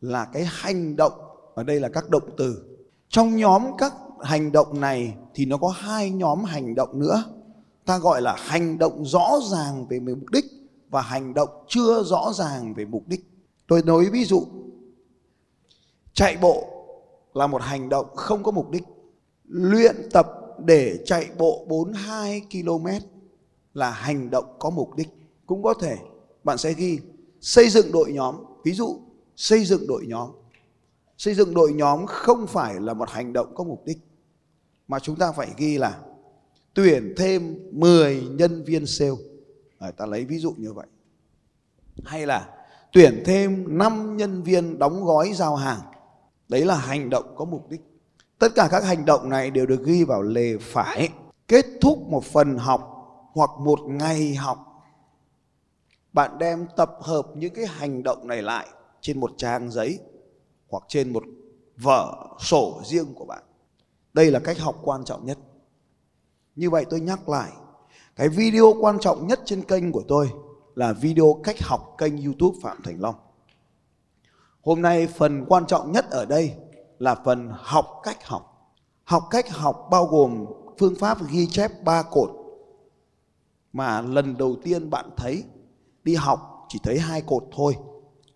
là 0.01 0.25
cái 0.25 0.47
hành 0.49 0.95
động. 0.95 1.13
Ở 1.55 1.63
đây 1.63 1.79
là 1.79 1.89
các 1.89 2.09
động 2.09 2.29
từ. 2.37 2.77
Trong 3.09 3.35
nhóm 3.35 3.63
các 3.77 3.93
hành 4.21 4.51
động 4.51 4.81
này 4.81 5.15
thì 5.33 5.45
nó 5.45 5.57
có 5.57 5.67
hai 5.67 6.09
nhóm 6.09 6.43
hành 6.43 6.75
động 6.75 6.99
nữa. 6.99 7.23
Ta 7.85 7.97
gọi 7.97 8.21
là 8.21 8.35
hành 8.39 8.77
động 8.77 9.05
rõ 9.05 9.39
ràng 9.51 9.87
về 9.87 9.99
mục 9.99 10.29
đích 10.31 10.45
và 10.89 11.01
hành 11.01 11.33
động 11.33 11.49
chưa 11.67 12.03
rõ 12.03 12.33
ràng 12.33 12.73
về 12.73 12.85
mục 12.85 13.07
đích. 13.07 13.25
Tôi 13.67 13.83
nói 13.83 14.05
ví 14.11 14.25
dụ, 14.25 14.43
chạy 16.13 16.37
bộ 16.41 16.67
là 17.33 17.47
một 17.47 17.61
hành 17.61 17.89
động 17.89 18.15
không 18.15 18.43
có 18.43 18.51
mục 18.51 18.69
đích. 18.69 18.83
Luyện 19.43 19.95
tập 20.11 20.27
để 20.65 20.99
chạy 21.05 21.29
bộ 21.37 21.65
42 21.69 22.41
km 22.51 22.87
là 23.73 23.91
hành 23.91 24.29
động 24.29 24.45
có 24.59 24.69
mục 24.69 24.95
đích. 24.95 25.09
Cũng 25.45 25.63
có 25.63 25.73
thể 25.81 25.97
bạn 26.43 26.57
sẽ 26.57 26.73
ghi 26.73 26.99
xây 27.41 27.69
dựng 27.69 27.91
đội 27.91 28.11
nhóm. 28.11 28.35
Ví 28.63 28.71
dụ, 28.71 28.99
xây 29.35 29.65
dựng 29.65 29.87
đội 29.87 30.05
nhóm. 30.07 30.29
Xây 31.17 31.33
dựng 31.33 31.53
đội 31.53 31.73
nhóm 31.73 32.05
không 32.05 32.47
phải 32.47 32.75
là 32.79 32.93
một 32.93 33.09
hành 33.09 33.33
động 33.33 33.55
có 33.55 33.63
mục 33.63 33.85
đích 33.85 33.97
mà 34.87 34.99
chúng 34.99 35.15
ta 35.15 35.31
phải 35.31 35.49
ghi 35.57 35.77
là 35.77 35.99
tuyển 36.73 37.13
thêm 37.17 37.69
10 37.71 38.21
nhân 38.21 38.63
viên 38.63 38.85
sale. 38.85 39.11
À, 39.79 39.91
ta 39.91 40.05
lấy 40.05 40.25
ví 40.25 40.39
dụ 40.39 40.53
như 40.57 40.73
vậy. 40.73 40.87
Hay 42.05 42.25
là 42.25 42.49
tuyển 42.91 43.23
thêm 43.25 43.77
5 43.77 44.17
nhân 44.17 44.43
viên 44.43 44.79
đóng 44.79 45.05
gói 45.05 45.33
giao 45.33 45.55
hàng. 45.55 45.79
Đấy 46.49 46.65
là 46.65 46.75
hành 46.75 47.09
động 47.09 47.33
có 47.35 47.45
mục 47.45 47.69
đích. 47.69 47.81
Tất 48.39 48.55
cả 48.55 48.67
các 48.71 48.83
hành 48.83 49.05
động 49.05 49.29
này 49.29 49.51
đều 49.51 49.65
được 49.65 49.85
ghi 49.85 50.03
vào 50.03 50.21
lề 50.21 50.57
phải. 50.57 51.09
Kết 51.47 51.65
thúc 51.81 51.99
một 52.07 52.23
phần 52.23 52.57
học 52.57 52.93
hoặc 53.33 53.49
một 53.59 53.79
ngày 53.85 54.35
học. 54.35 54.57
Bạn 56.13 56.37
đem 56.37 56.67
tập 56.77 56.97
hợp 57.01 57.27
những 57.35 57.53
cái 57.53 57.65
hành 57.65 58.03
động 58.03 58.27
này 58.27 58.41
lại 58.41 58.67
trên 59.01 59.19
một 59.19 59.31
trang 59.37 59.71
giấy 59.71 59.99
hoặc 60.69 60.83
trên 60.87 61.13
một 61.13 61.23
vở 61.77 62.27
sổ 62.39 62.81
riêng 62.85 63.13
của 63.13 63.25
bạn 63.25 63.43
đây 64.17 64.31
là 64.31 64.39
cách 64.39 64.59
học 64.59 64.79
quan 64.83 65.05
trọng 65.05 65.25
nhất. 65.25 65.37
Như 66.55 66.69
vậy 66.69 66.85
tôi 66.89 66.99
nhắc 66.99 67.29
lại, 67.29 67.51
cái 68.15 68.29
video 68.29 68.73
quan 68.81 68.99
trọng 68.99 69.27
nhất 69.27 69.39
trên 69.45 69.61
kênh 69.61 69.91
của 69.91 70.03
tôi 70.07 70.29
là 70.75 70.93
video 70.93 71.39
cách 71.43 71.55
học 71.61 71.95
kênh 71.97 72.23
youtube 72.25 72.57
phạm 72.61 72.81
thành 72.83 73.01
long. 73.01 73.15
Hôm 74.61 74.81
nay 74.81 75.07
phần 75.07 75.45
quan 75.49 75.65
trọng 75.67 75.91
nhất 75.91 76.05
ở 76.09 76.25
đây 76.25 76.53
là 76.99 77.15
phần 77.25 77.51
học 77.53 77.99
cách 78.03 78.25
học. 78.25 78.73
Học 79.03 79.23
cách 79.29 79.49
học 79.49 79.87
bao 79.91 80.05
gồm 80.05 80.45
phương 80.77 80.95
pháp 80.95 81.17
ghi 81.31 81.47
chép 81.47 81.71
ba 81.83 82.03
cột 82.03 82.29
mà 83.73 84.01
lần 84.01 84.37
đầu 84.37 84.55
tiên 84.63 84.89
bạn 84.89 85.09
thấy 85.17 85.43
đi 86.03 86.15
học 86.15 86.65
chỉ 86.69 86.79
thấy 86.83 86.99
hai 86.99 87.21
cột 87.21 87.43
thôi, 87.51 87.75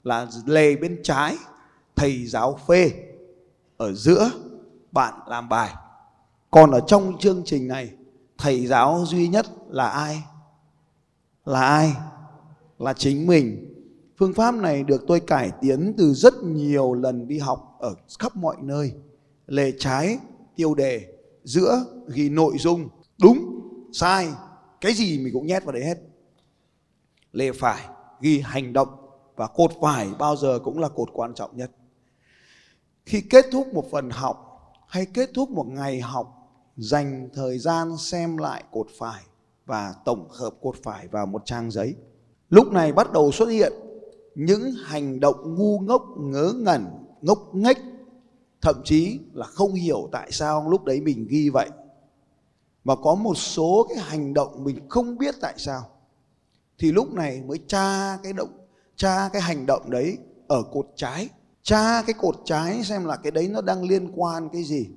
là 0.03 0.27
lề 0.45 0.75
bên 0.75 0.99
trái, 1.03 1.37
thầy 1.95 2.25
giáo 2.25 2.59
phê, 2.67 2.91
ở 3.77 3.93
giữa 3.93 4.31
bạn 4.91 5.13
làm 5.27 5.49
bài. 5.49 5.73
Còn 6.51 6.71
ở 6.71 6.79
trong 6.87 7.17
chương 7.19 7.41
trình 7.45 7.67
này, 7.67 7.91
thầy 8.37 8.67
giáo 8.67 9.03
duy 9.07 9.27
nhất 9.27 9.45
là 9.69 9.89
ai? 9.89 10.23
Là 11.45 11.61
ai? 11.61 11.93
Là 12.79 12.93
chính 12.93 13.27
mình. 13.27 13.67
Phương 14.17 14.33
pháp 14.33 14.55
này 14.55 14.83
được 14.83 15.03
tôi 15.07 15.19
cải 15.19 15.51
tiến 15.61 15.93
từ 15.97 16.13
rất 16.13 16.33
nhiều 16.43 16.93
lần 16.93 17.27
đi 17.27 17.39
học 17.39 17.75
ở 17.79 17.95
khắp 18.19 18.35
mọi 18.35 18.55
nơi. 18.61 18.93
Lề 19.47 19.71
trái, 19.79 20.17
tiêu 20.55 20.75
đề, 20.75 21.13
giữa 21.43 21.85
ghi 22.07 22.29
nội 22.29 22.57
dung. 22.57 22.89
Đúng, 23.21 23.61
sai, 23.93 24.29
cái 24.81 24.93
gì 24.93 25.19
mình 25.19 25.33
cũng 25.33 25.47
nhét 25.47 25.63
vào 25.65 25.73
đấy 25.73 25.85
hết. 25.85 25.97
Lề 27.31 27.51
phải, 27.51 27.85
ghi 28.21 28.39
hành 28.39 28.73
động 28.73 28.89
và 29.35 29.47
cột 29.47 29.71
phải 29.81 30.09
bao 30.19 30.35
giờ 30.35 30.59
cũng 30.63 30.79
là 30.79 30.89
cột 30.89 31.09
quan 31.13 31.33
trọng 31.33 31.57
nhất. 31.57 31.71
Khi 33.05 33.21
kết 33.21 33.45
thúc 33.51 33.73
một 33.73 33.85
phần 33.91 34.09
học 34.09 34.50
hay 34.91 35.05
kết 35.05 35.29
thúc 35.33 35.49
một 35.49 35.67
ngày 35.67 36.01
học 36.01 36.27
dành 36.77 37.29
thời 37.33 37.59
gian 37.59 37.97
xem 37.97 38.37
lại 38.37 38.63
cột 38.71 38.87
phải 38.99 39.21
và 39.65 39.95
tổng 40.05 40.29
hợp 40.29 40.53
cột 40.61 40.75
phải 40.83 41.07
vào 41.07 41.25
một 41.25 41.41
trang 41.45 41.71
giấy. 41.71 41.95
Lúc 42.49 42.71
này 42.71 42.93
bắt 42.93 43.11
đầu 43.11 43.31
xuất 43.31 43.45
hiện 43.45 43.73
những 44.35 44.71
hành 44.85 45.19
động 45.19 45.55
ngu 45.55 45.79
ngốc, 45.79 46.05
ngớ 46.17 46.53
ngẩn, 46.55 46.85
ngốc 47.21 47.55
nghếch, 47.55 47.77
thậm 48.61 48.81
chí 48.83 49.19
là 49.33 49.45
không 49.45 49.73
hiểu 49.73 50.09
tại 50.11 50.31
sao 50.31 50.69
lúc 50.69 50.83
đấy 50.83 51.01
mình 51.01 51.27
ghi 51.29 51.49
vậy. 51.49 51.69
Mà 52.83 52.95
có 52.95 53.15
một 53.15 53.35
số 53.35 53.87
cái 53.89 53.97
hành 53.97 54.33
động 54.33 54.63
mình 54.63 54.89
không 54.89 55.17
biết 55.17 55.35
tại 55.41 55.53
sao. 55.57 55.89
Thì 56.77 56.91
lúc 56.91 57.13
này 57.13 57.41
mới 57.41 57.59
tra 57.67 58.17
cái 58.23 58.33
động 58.33 58.57
tra 58.95 59.29
cái 59.33 59.41
hành 59.41 59.65
động 59.65 59.89
đấy 59.89 60.17
ở 60.47 60.63
cột 60.71 60.87
trái 60.95 61.29
tra 61.63 62.01
cái 62.01 62.13
cột 62.13 62.35
trái 62.45 62.83
xem 62.83 63.05
là 63.05 63.15
cái 63.15 63.31
đấy 63.31 63.47
nó 63.47 63.61
đang 63.61 63.83
liên 63.83 64.11
quan 64.15 64.49
cái 64.49 64.63
gì. 64.63 64.89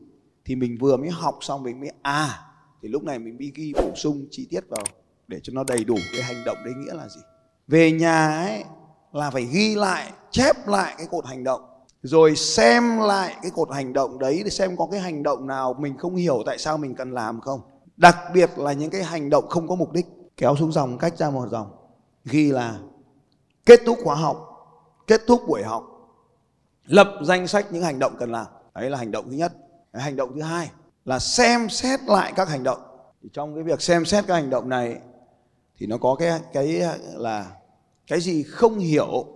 Thì 0.45 0.57
mình 0.57 0.77
vừa 0.81 0.97
mới 0.97 1.11
học 1.11 1.39
xong 1.41 1.63
mình 1.63 1.81
mới 1.81 1.91
à 2.03 2.41
thì 2.83 2.89
lúc 2.89 3.03
này 3.03 3.19
mình 3.19 3.37
mới 3.39 3.53
ghi 3.55 3.73
bổ 3.77 3.91
sung 3.95 4.27
chi 4.31 4.47
tiết 4.51 4.69
vào 4.69 4.85
để 5.29 5.41
cho 5.43 5.53
nó 5.57 5.65
đầy 5.65 5.85
đủ 5.85 5.95
cái 6.13 6.23
hành 6.23 6.45
động 6.45 6.57
đấy 6.65 6.75
nghĩa 6.77 6.95
là 6.95 7.09
gì. 7.09 7.21
Về 7.69 7.93
nhà 7.93 8.37
ấy 8.37 8.65
là 9.13 9.31
phải 9.31 9.45
ghi 9.45 9.75
lại, 9.75 10.13
chép 10.31 10.69
lại 10.69 10.95
cái 10.99 11.07
cột 11.11 11.27
hành 11.27 11.45
động, 11.45 11.61
rồi 12.03 12.37
xem 12.37 12.99
lại 12.99 13.37
cái 13.43 13.51
cột 13.55 13.73
hành 13.73 13.93
động 13.93 14.19
đấy 14.19 14.43
để 14.45 14.51
xem 14.51 14.77
có 14.77 14.89
cái 14.91 15.01
hành 15.01 15.23
động 15.23 15.47
nào 15.47 15.75
mình 15.79 15.99
không 15.99 16.17
hiểu 16.17 16.43
tại 16.47 16.59
sao 16.59 16.79
mình 16.79 16.95
cần 16.95 17.11
làm 17.11 17.41
không. 17.41 17.61
Đặc 17.97 18.17
biệt 18.35 18.51
là 18.57 18.73
những 18.73 18.91
cái 18.91 19.03
hành 19.03 19.31
động 19.31 19.49
không 19.49 19.69
có 19.69 19.75
mục 19.75 19.93
đích. 19.93 20.07
Kéo 20.37 20.57
xuống 20.57 20.73
dòng, 20.73 20.99
cách 20.99 21.19
ra 21.19 21.31
một 21.31 21.49
dòng. 21.51 21.71
Ghi 22.25 22.53
là 22.53 22.79
kết 23.67 23.81
thúc 23.87 23.99
khóa 24.05 24.15
học, 24.15 24.37
kết 25.07 25.21
thúc 25.27 25.41
buổi 25.49 25.63
học 25.63 25.94
lập 26.87 27.19
danh 27.23 27.49
sách 27.49 27.67
những 27.71 27.83
hành 27.83 27.99
động 27.99 28.17
cần 28.19 28.33
làm. 28.33 28.47
Đấy 28.75 28.91
là 28.91 28.99
hành 28.99 29.11
động 29.11 29.25
thứ 29.31 29.37
nhất. 29.37 29.53
Hành 29.93 30.17
động 30.17 30.31
thứ 30.35 30.43
hai 30.43 30.71
là 31.05 31.19
xem 31.19 31.69
xét 31.69 32.01
lại 32.03 32.33
các 32.37 32.49
hành 32.49 32.63
động. 32.63 32.79
Thì 33.23 33.29
trong 33.33 33.55
cái 33.55 33.65
việc 33.65 33.83
xem 33.83 34.05
xét 34.05 34.25
các 34.27 34.35
hành 34.35 34.51
động 34.51 34.69
này 34.69 34.99
thì 35.77 35.87
nó 35.87 35.99
có 35.99 36.15
cái 36.15 36.41
cái 36.53 36.83
là 37.15 37.53
cái 38.07 38.21
gì 38.21 38.43
không 38.43 38.79
hiểu 38.79 39.27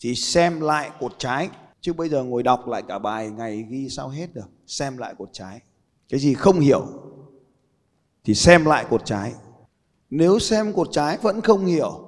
thì 0.00 0.14
xem 0.14 0.60
lại 0.60 0.90
cột 1.00 1.12
trái. 1.18 1.48
Chứ 1.80 1.92
bây 1.92 2.08
giờ 2.08 2.24
ngồi 2.24 2.42
đọc 2.42 2.68
lại 2.68 2.82
cả 2.88 2.98
bài 2.98 3.30
ngày 3.30 3.66
ghi 3.70 3.88
sao 3.88 4.08
hết 4.08 4.34
được. 4.34 4.48
Xem 4.66 4.98
lại 4.98 5.14
cột 5.18 5.28
trái. 5.32 5.60
Cái 6.08 6.20
gì 6.20 6.34
không 6.34 6.60
hiểu 6.60 6.86
thì 8.24 8.34
xem 8.34 8.64
lại 8.64 8.86
cột 8.90 9.04
trái. 9.04 9.32
Nếu 10.10 10.38
xem 10.38 10.72
cột 10.72 10.88
trái 10.92 11.18
vẫn 11.22 11.40
không 11.40 11.66
hiểu 11.66 12.04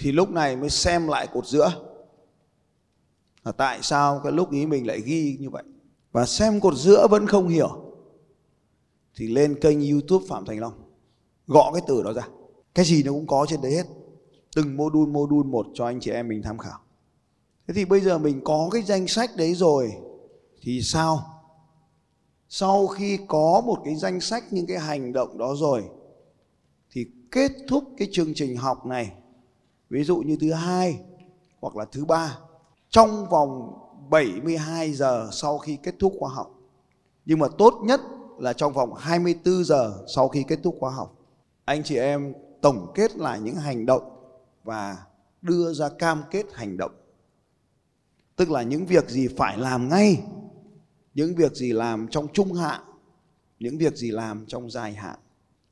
thì 0.00 0.12
lúc 0.12 0.30
này 0.30 0.56
mới 0.56 0.70
xem 0.70 1.08
lại 1.08 1.26
cột 1.32 1.46
giữa 1.46 1.87
là 3.44 3.52
tại 3.52 3.78
sao 3.82 4.20
cái 4.24 4.32
lúc 4.32 4.52
ý 4.52 4.66
mình 4.66 4.86
lại 4.86 5.00
ghi 5.00 5.36
như 5.40 5.50
vậy? 5.50 5.64
Và 6.12 6.26
xem 6.26 6.60
cột 6.60 6.74
giữa 6.76 7.06
vẫn 7.10 7.26
không 7.26 7.48
hiểu, 7.48 7.68
thì 9.16 9.28
lên 9.28 9.60
kênh 9.60 9.90
youtube 9.90 10.24
phạm 10.28 10.44
thành 10.44 10.60
long, 10.60 10.72
gõ 11.46 11.70
cái 11.72 11.82
từ 11.86 12.02
đó 12.02 12.12
ra. 12.12 12.28
Cái 12.74 12.84
gì 12.84 13.02
nó 13.02 13.12
cũng 13.12 13.26
có 13.26 13.46
trên 13.48 13.62
đấy 13.62 13.72
hết. 13.72 13.86
Từng 14.56 14.76
module 14.76 15.12
module 15.12 15.48
một 15.50 15.66
cho 15.74 15.86
anh 15.86 16.00
chị 16.00 16.10
em 16.10 16.28
mình 16.28 16.42
tham 16.42 16.58
khảo. 16.58 16.78
Thế 17.68 17.74
thì 17.74 17.84
bây 17.84 18.00
giờ 18.00 18.18
mình 18.18 18.40
có 18.44 18.68
cái 18.72 18.82
danh 18.82 19.08
sách 19.08 19.30
đấy 19.36 19.54
rồi, 19.54 19.92
thì 20.62 20.82
sao? 20.82 21.20
Sau 22.48 22.86
khi 22.86 23.18
có 23.28 23.62
một 23.66 23.78
cái 23.84 23.96
danh 23.96 24.20
sách, 24.20 24.44
những 24.50 24.66
cái 24.66 24.78
hành 24.78 25.12
động 25.12 25.38
đó 25.38 25.54
rồi, 25.56 25.84
thì 26.90 27.06
kết 27.30 27.52
thúc 27.68 27.84
cái 27.98 28.08
chương 28.12 28.34
trình 28.34 28.56
học 28.56 28.86
này. 28.86 29.12
Ví 29.90 30.04
dụ 30.04 30.16
như 30.16 30.36
thứ 30.40 30.52
hai 30.52 31.00
hoặc 31.60 31.76
là 31.76 31.84
thứ 31.84 32.04
ba 32.04 32.38
trong 32.90 33.28
vòng 33.28 33.78
72 34.10 34.92
giờ 34.92 35.28
sau 35.32 35.58
khi 35.58 35.78
kết 35.82 35.94
thúc 35.98 36.12
khóa 36.18 36.30
học. 36.34 36.54
Nhưng 37.24 37.38
mà 37.38 37.48
tốt 37.58 37.74
nhất 37.82 38.00
là 38.38 38.52
trong 38.52 38.72
vòng 38.72 38.94
24 38.94 39.64
giờ 39.64 40.04
sau 40.14 40.28
khi 40.28 40.44
kết 40.48 40.58
thúc 40.62 40.76
khóa 40.80 40.90
học. 40.90 41.14
Anh 41.64 41.82
chị 41.82 41.96
em 41.96 42.34
tổng 42.60 42.92
kết 42.94 43.16
lại 43.16 43.40
những 43.40 43.54
hành 43.54 43.86
động 43.86 44.02
và 44.64 44.96
đưa 45.42 45.72
ra 45.72 45.88
cam 45.88 46.22
kết 46.30 46.46
hành 46.52 46.76
động. 46.76 46.92
Tức 48.36 48.50
là 48.50 48.62
những 48.62 48.86
việc 48.86 49.10
gì 49.10 49.28
phải 49.36 49.58
làm 49.58 49.88
ngay, 49.88 50.22
những 51.14 51.34
việc 51.34 51.54
gì 51.54 51.72
làm 51.72 52.08
trong 52.08 52.28
trung 52.32 52.52
hạn, 52.52 52.80
những 53.58 53.78
việc 53.78 53.96
gì 53.96 54.10
làm 54.10 54.44
trong 54.46 54.70
dài 54.70 54.92
hạn. 54.92 55.18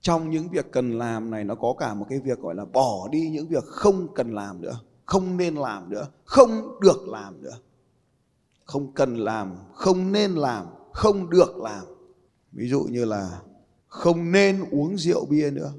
Trong 0.00 0.30
những 0.30 0.48
việc 0.48 0.72
cần 0.72 0.98
làm 0.98 1.30
này 1.30 1.44
nó 1.44 1.54
có 1.54 1.74
cả 1.78 1.94
một 1.94 2.06
cái 2.08 2.20
việc 2.20 2.38
gọi 2.38 2.54
là 2.54 2.64
bỏ 2.64 3.08
đi 3.08 3.30
những 3.30 3.48
việc 3.48 3.64
không 3.64 4.14
cần 4.14 4.34
làm 4.34 4.60
nữa 4.60 4.80
không 5.06 5.36
nên 5.36 5.54
làm 5.54 5.90
nữa, 5.90 6.08
không 6.24 6.80
được 6.80 7.08
làm 7.08 7.42
nữa. 7.42 7.58
Không 8.64 8.92
cần 8.92 9.16
làm, 9.16 9.56
không 9.74 10.12
nên 10.12 10.30
làm, 10.34 10.66
không 10.92 11.30
được 11.30 11.56
làm. 11.56 11.84
Ví 12.52 12.68
dụ 12.68 12.82
như 12.82 13.04
là 13.04 13.40
không 13.86 14.32
nên 14.32 14.64
uống 14.70 14.98
rượu 14.98 15.26
bia 15.26 15.50
nữa, 15.50 15.72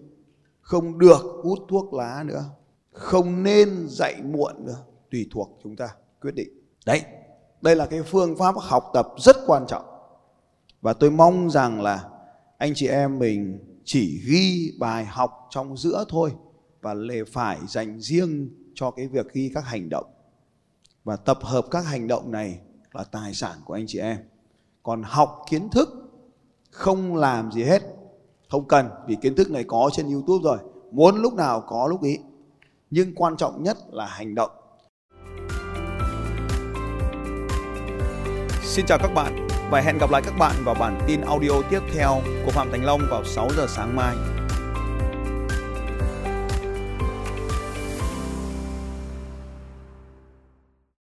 không 0.61 0.99
được 0.99 1.21
hút 1.43 1.59
thuốc 1.69 1.93
lá 1.93 2.23
nữa, 2.23 2.43
không 2.91 3.43
nên 3.43 3.87
dậy 3.89 4.15
muộn 4.23 4.65
nữa. 4.65 4.77
Tùy 5.11 5.27
thuộc 5.31 5.59
chúng 5.63 5.75
ta, 5.75 5.89
quyết 6.21 6.35
định. 6.35 6.49
Đấy, 6.85 7.01
đây 7.61 7.75
là 7.75 7.85
cái 7.85 8.03
phương 8.03 8.37
pháp 8.37 8.55
học 8.57 8.83
tập 8.93 9.07
rất 9.17 9.35
quan 9.45 9.65
trọng. 9.67 9.85
Và 10.81 10.93
tôi 10.93 11.11
mong 11.11 11.49
rằng 11.49 11.81
là 11.81 12.09
anh 12.57 12.73
chị 12.75 12.87
em 12.87 13.19
mình 13.19 13.59
chỉ 13.83 14.21
ghi 14.27 14.73
bài 14.79 15.05
học 15.05 15.47
trong 15.49 15.77
giữa 15.77 16.05
thôi 16.09 16.31
và 16.81 16.93
lề 16.93 17.23
phải 17.23 17.59
dành 17.67 18.01
riêng 18.01 18.49
cho 18.79 18.91
cái 18.91 19.07
việc 19.07 19.33
ghi 19.33 19.51
các 19.53 19.65
hành 19.65 19.89
động 19.89 20.05
và 21.03 21.15
tập 21.15 21.37
hợp 21.41 21.65
các 21.71 21.85
hành 21.85 22.07
động 22.07 22.31
này 22.31 22.59
là 22.93 23.03
tài 23.03 23.33
sản 23.33 23.57
của 23.65 23.73
anh 23.73 23.85
chị 23.87 23.99
em. 23.99 24.17
Còn 24.83 25.03
học 25.03 25.45
kiến 25.49 25.69
thức 25.69 25.89
không 26.71 27.15
làm 27.15 27.51
gì 27.51 27.63
hết, 27.63 27.81
không 28.49 28.67
cần, 28.67 28.89
vì 29.07 29.15
kiến 29.21 29.35
thức 29.35 29.51
này 29.51 29.63
có 29.63 29.89
trên 29.93 30.11
youtube 30.11 30.43
rồi, 30.43 30.57
muốn 30.91 31.15
lúc 31.15 31.33
nào 31.33 31.63
có 31.67 31.87
lúc 31.87 32.03
ý. 32.03 32.17
Nhưng 32.89 33.15
quan 33.15 33.37
trọng 33.37 33.63
nhất 33.63 33.77
là 33.91 34.05
hành 34.05 34.35
động. 34.35 34.51
Xin 38.63 38.85
chào 38.85 38.97
các 39.01 39.11
bạn 39.15 39.47
và 39.71 39.81
hẹn 39.81 39.97
gặp 39.97 40.11
lại 40.11 40.21
các 40.25 40.33
bạn 40.39 40.55
vào 40.65 40.75
bản 40.79 41.01
tin 41.07 41.21
audio 41.21 41.51
tiếp 41.69 41.81
theo 41.93 42.21
của 42.45 42.51
Phạm 42.51 42.71
Thành 42.71 42.85
Long 42.85 43.01
vào 43.09 43.23
6 43.25 43.49
giờ 43.57 43.65
sáng 43.69 43.95
mai. 43.95 44.36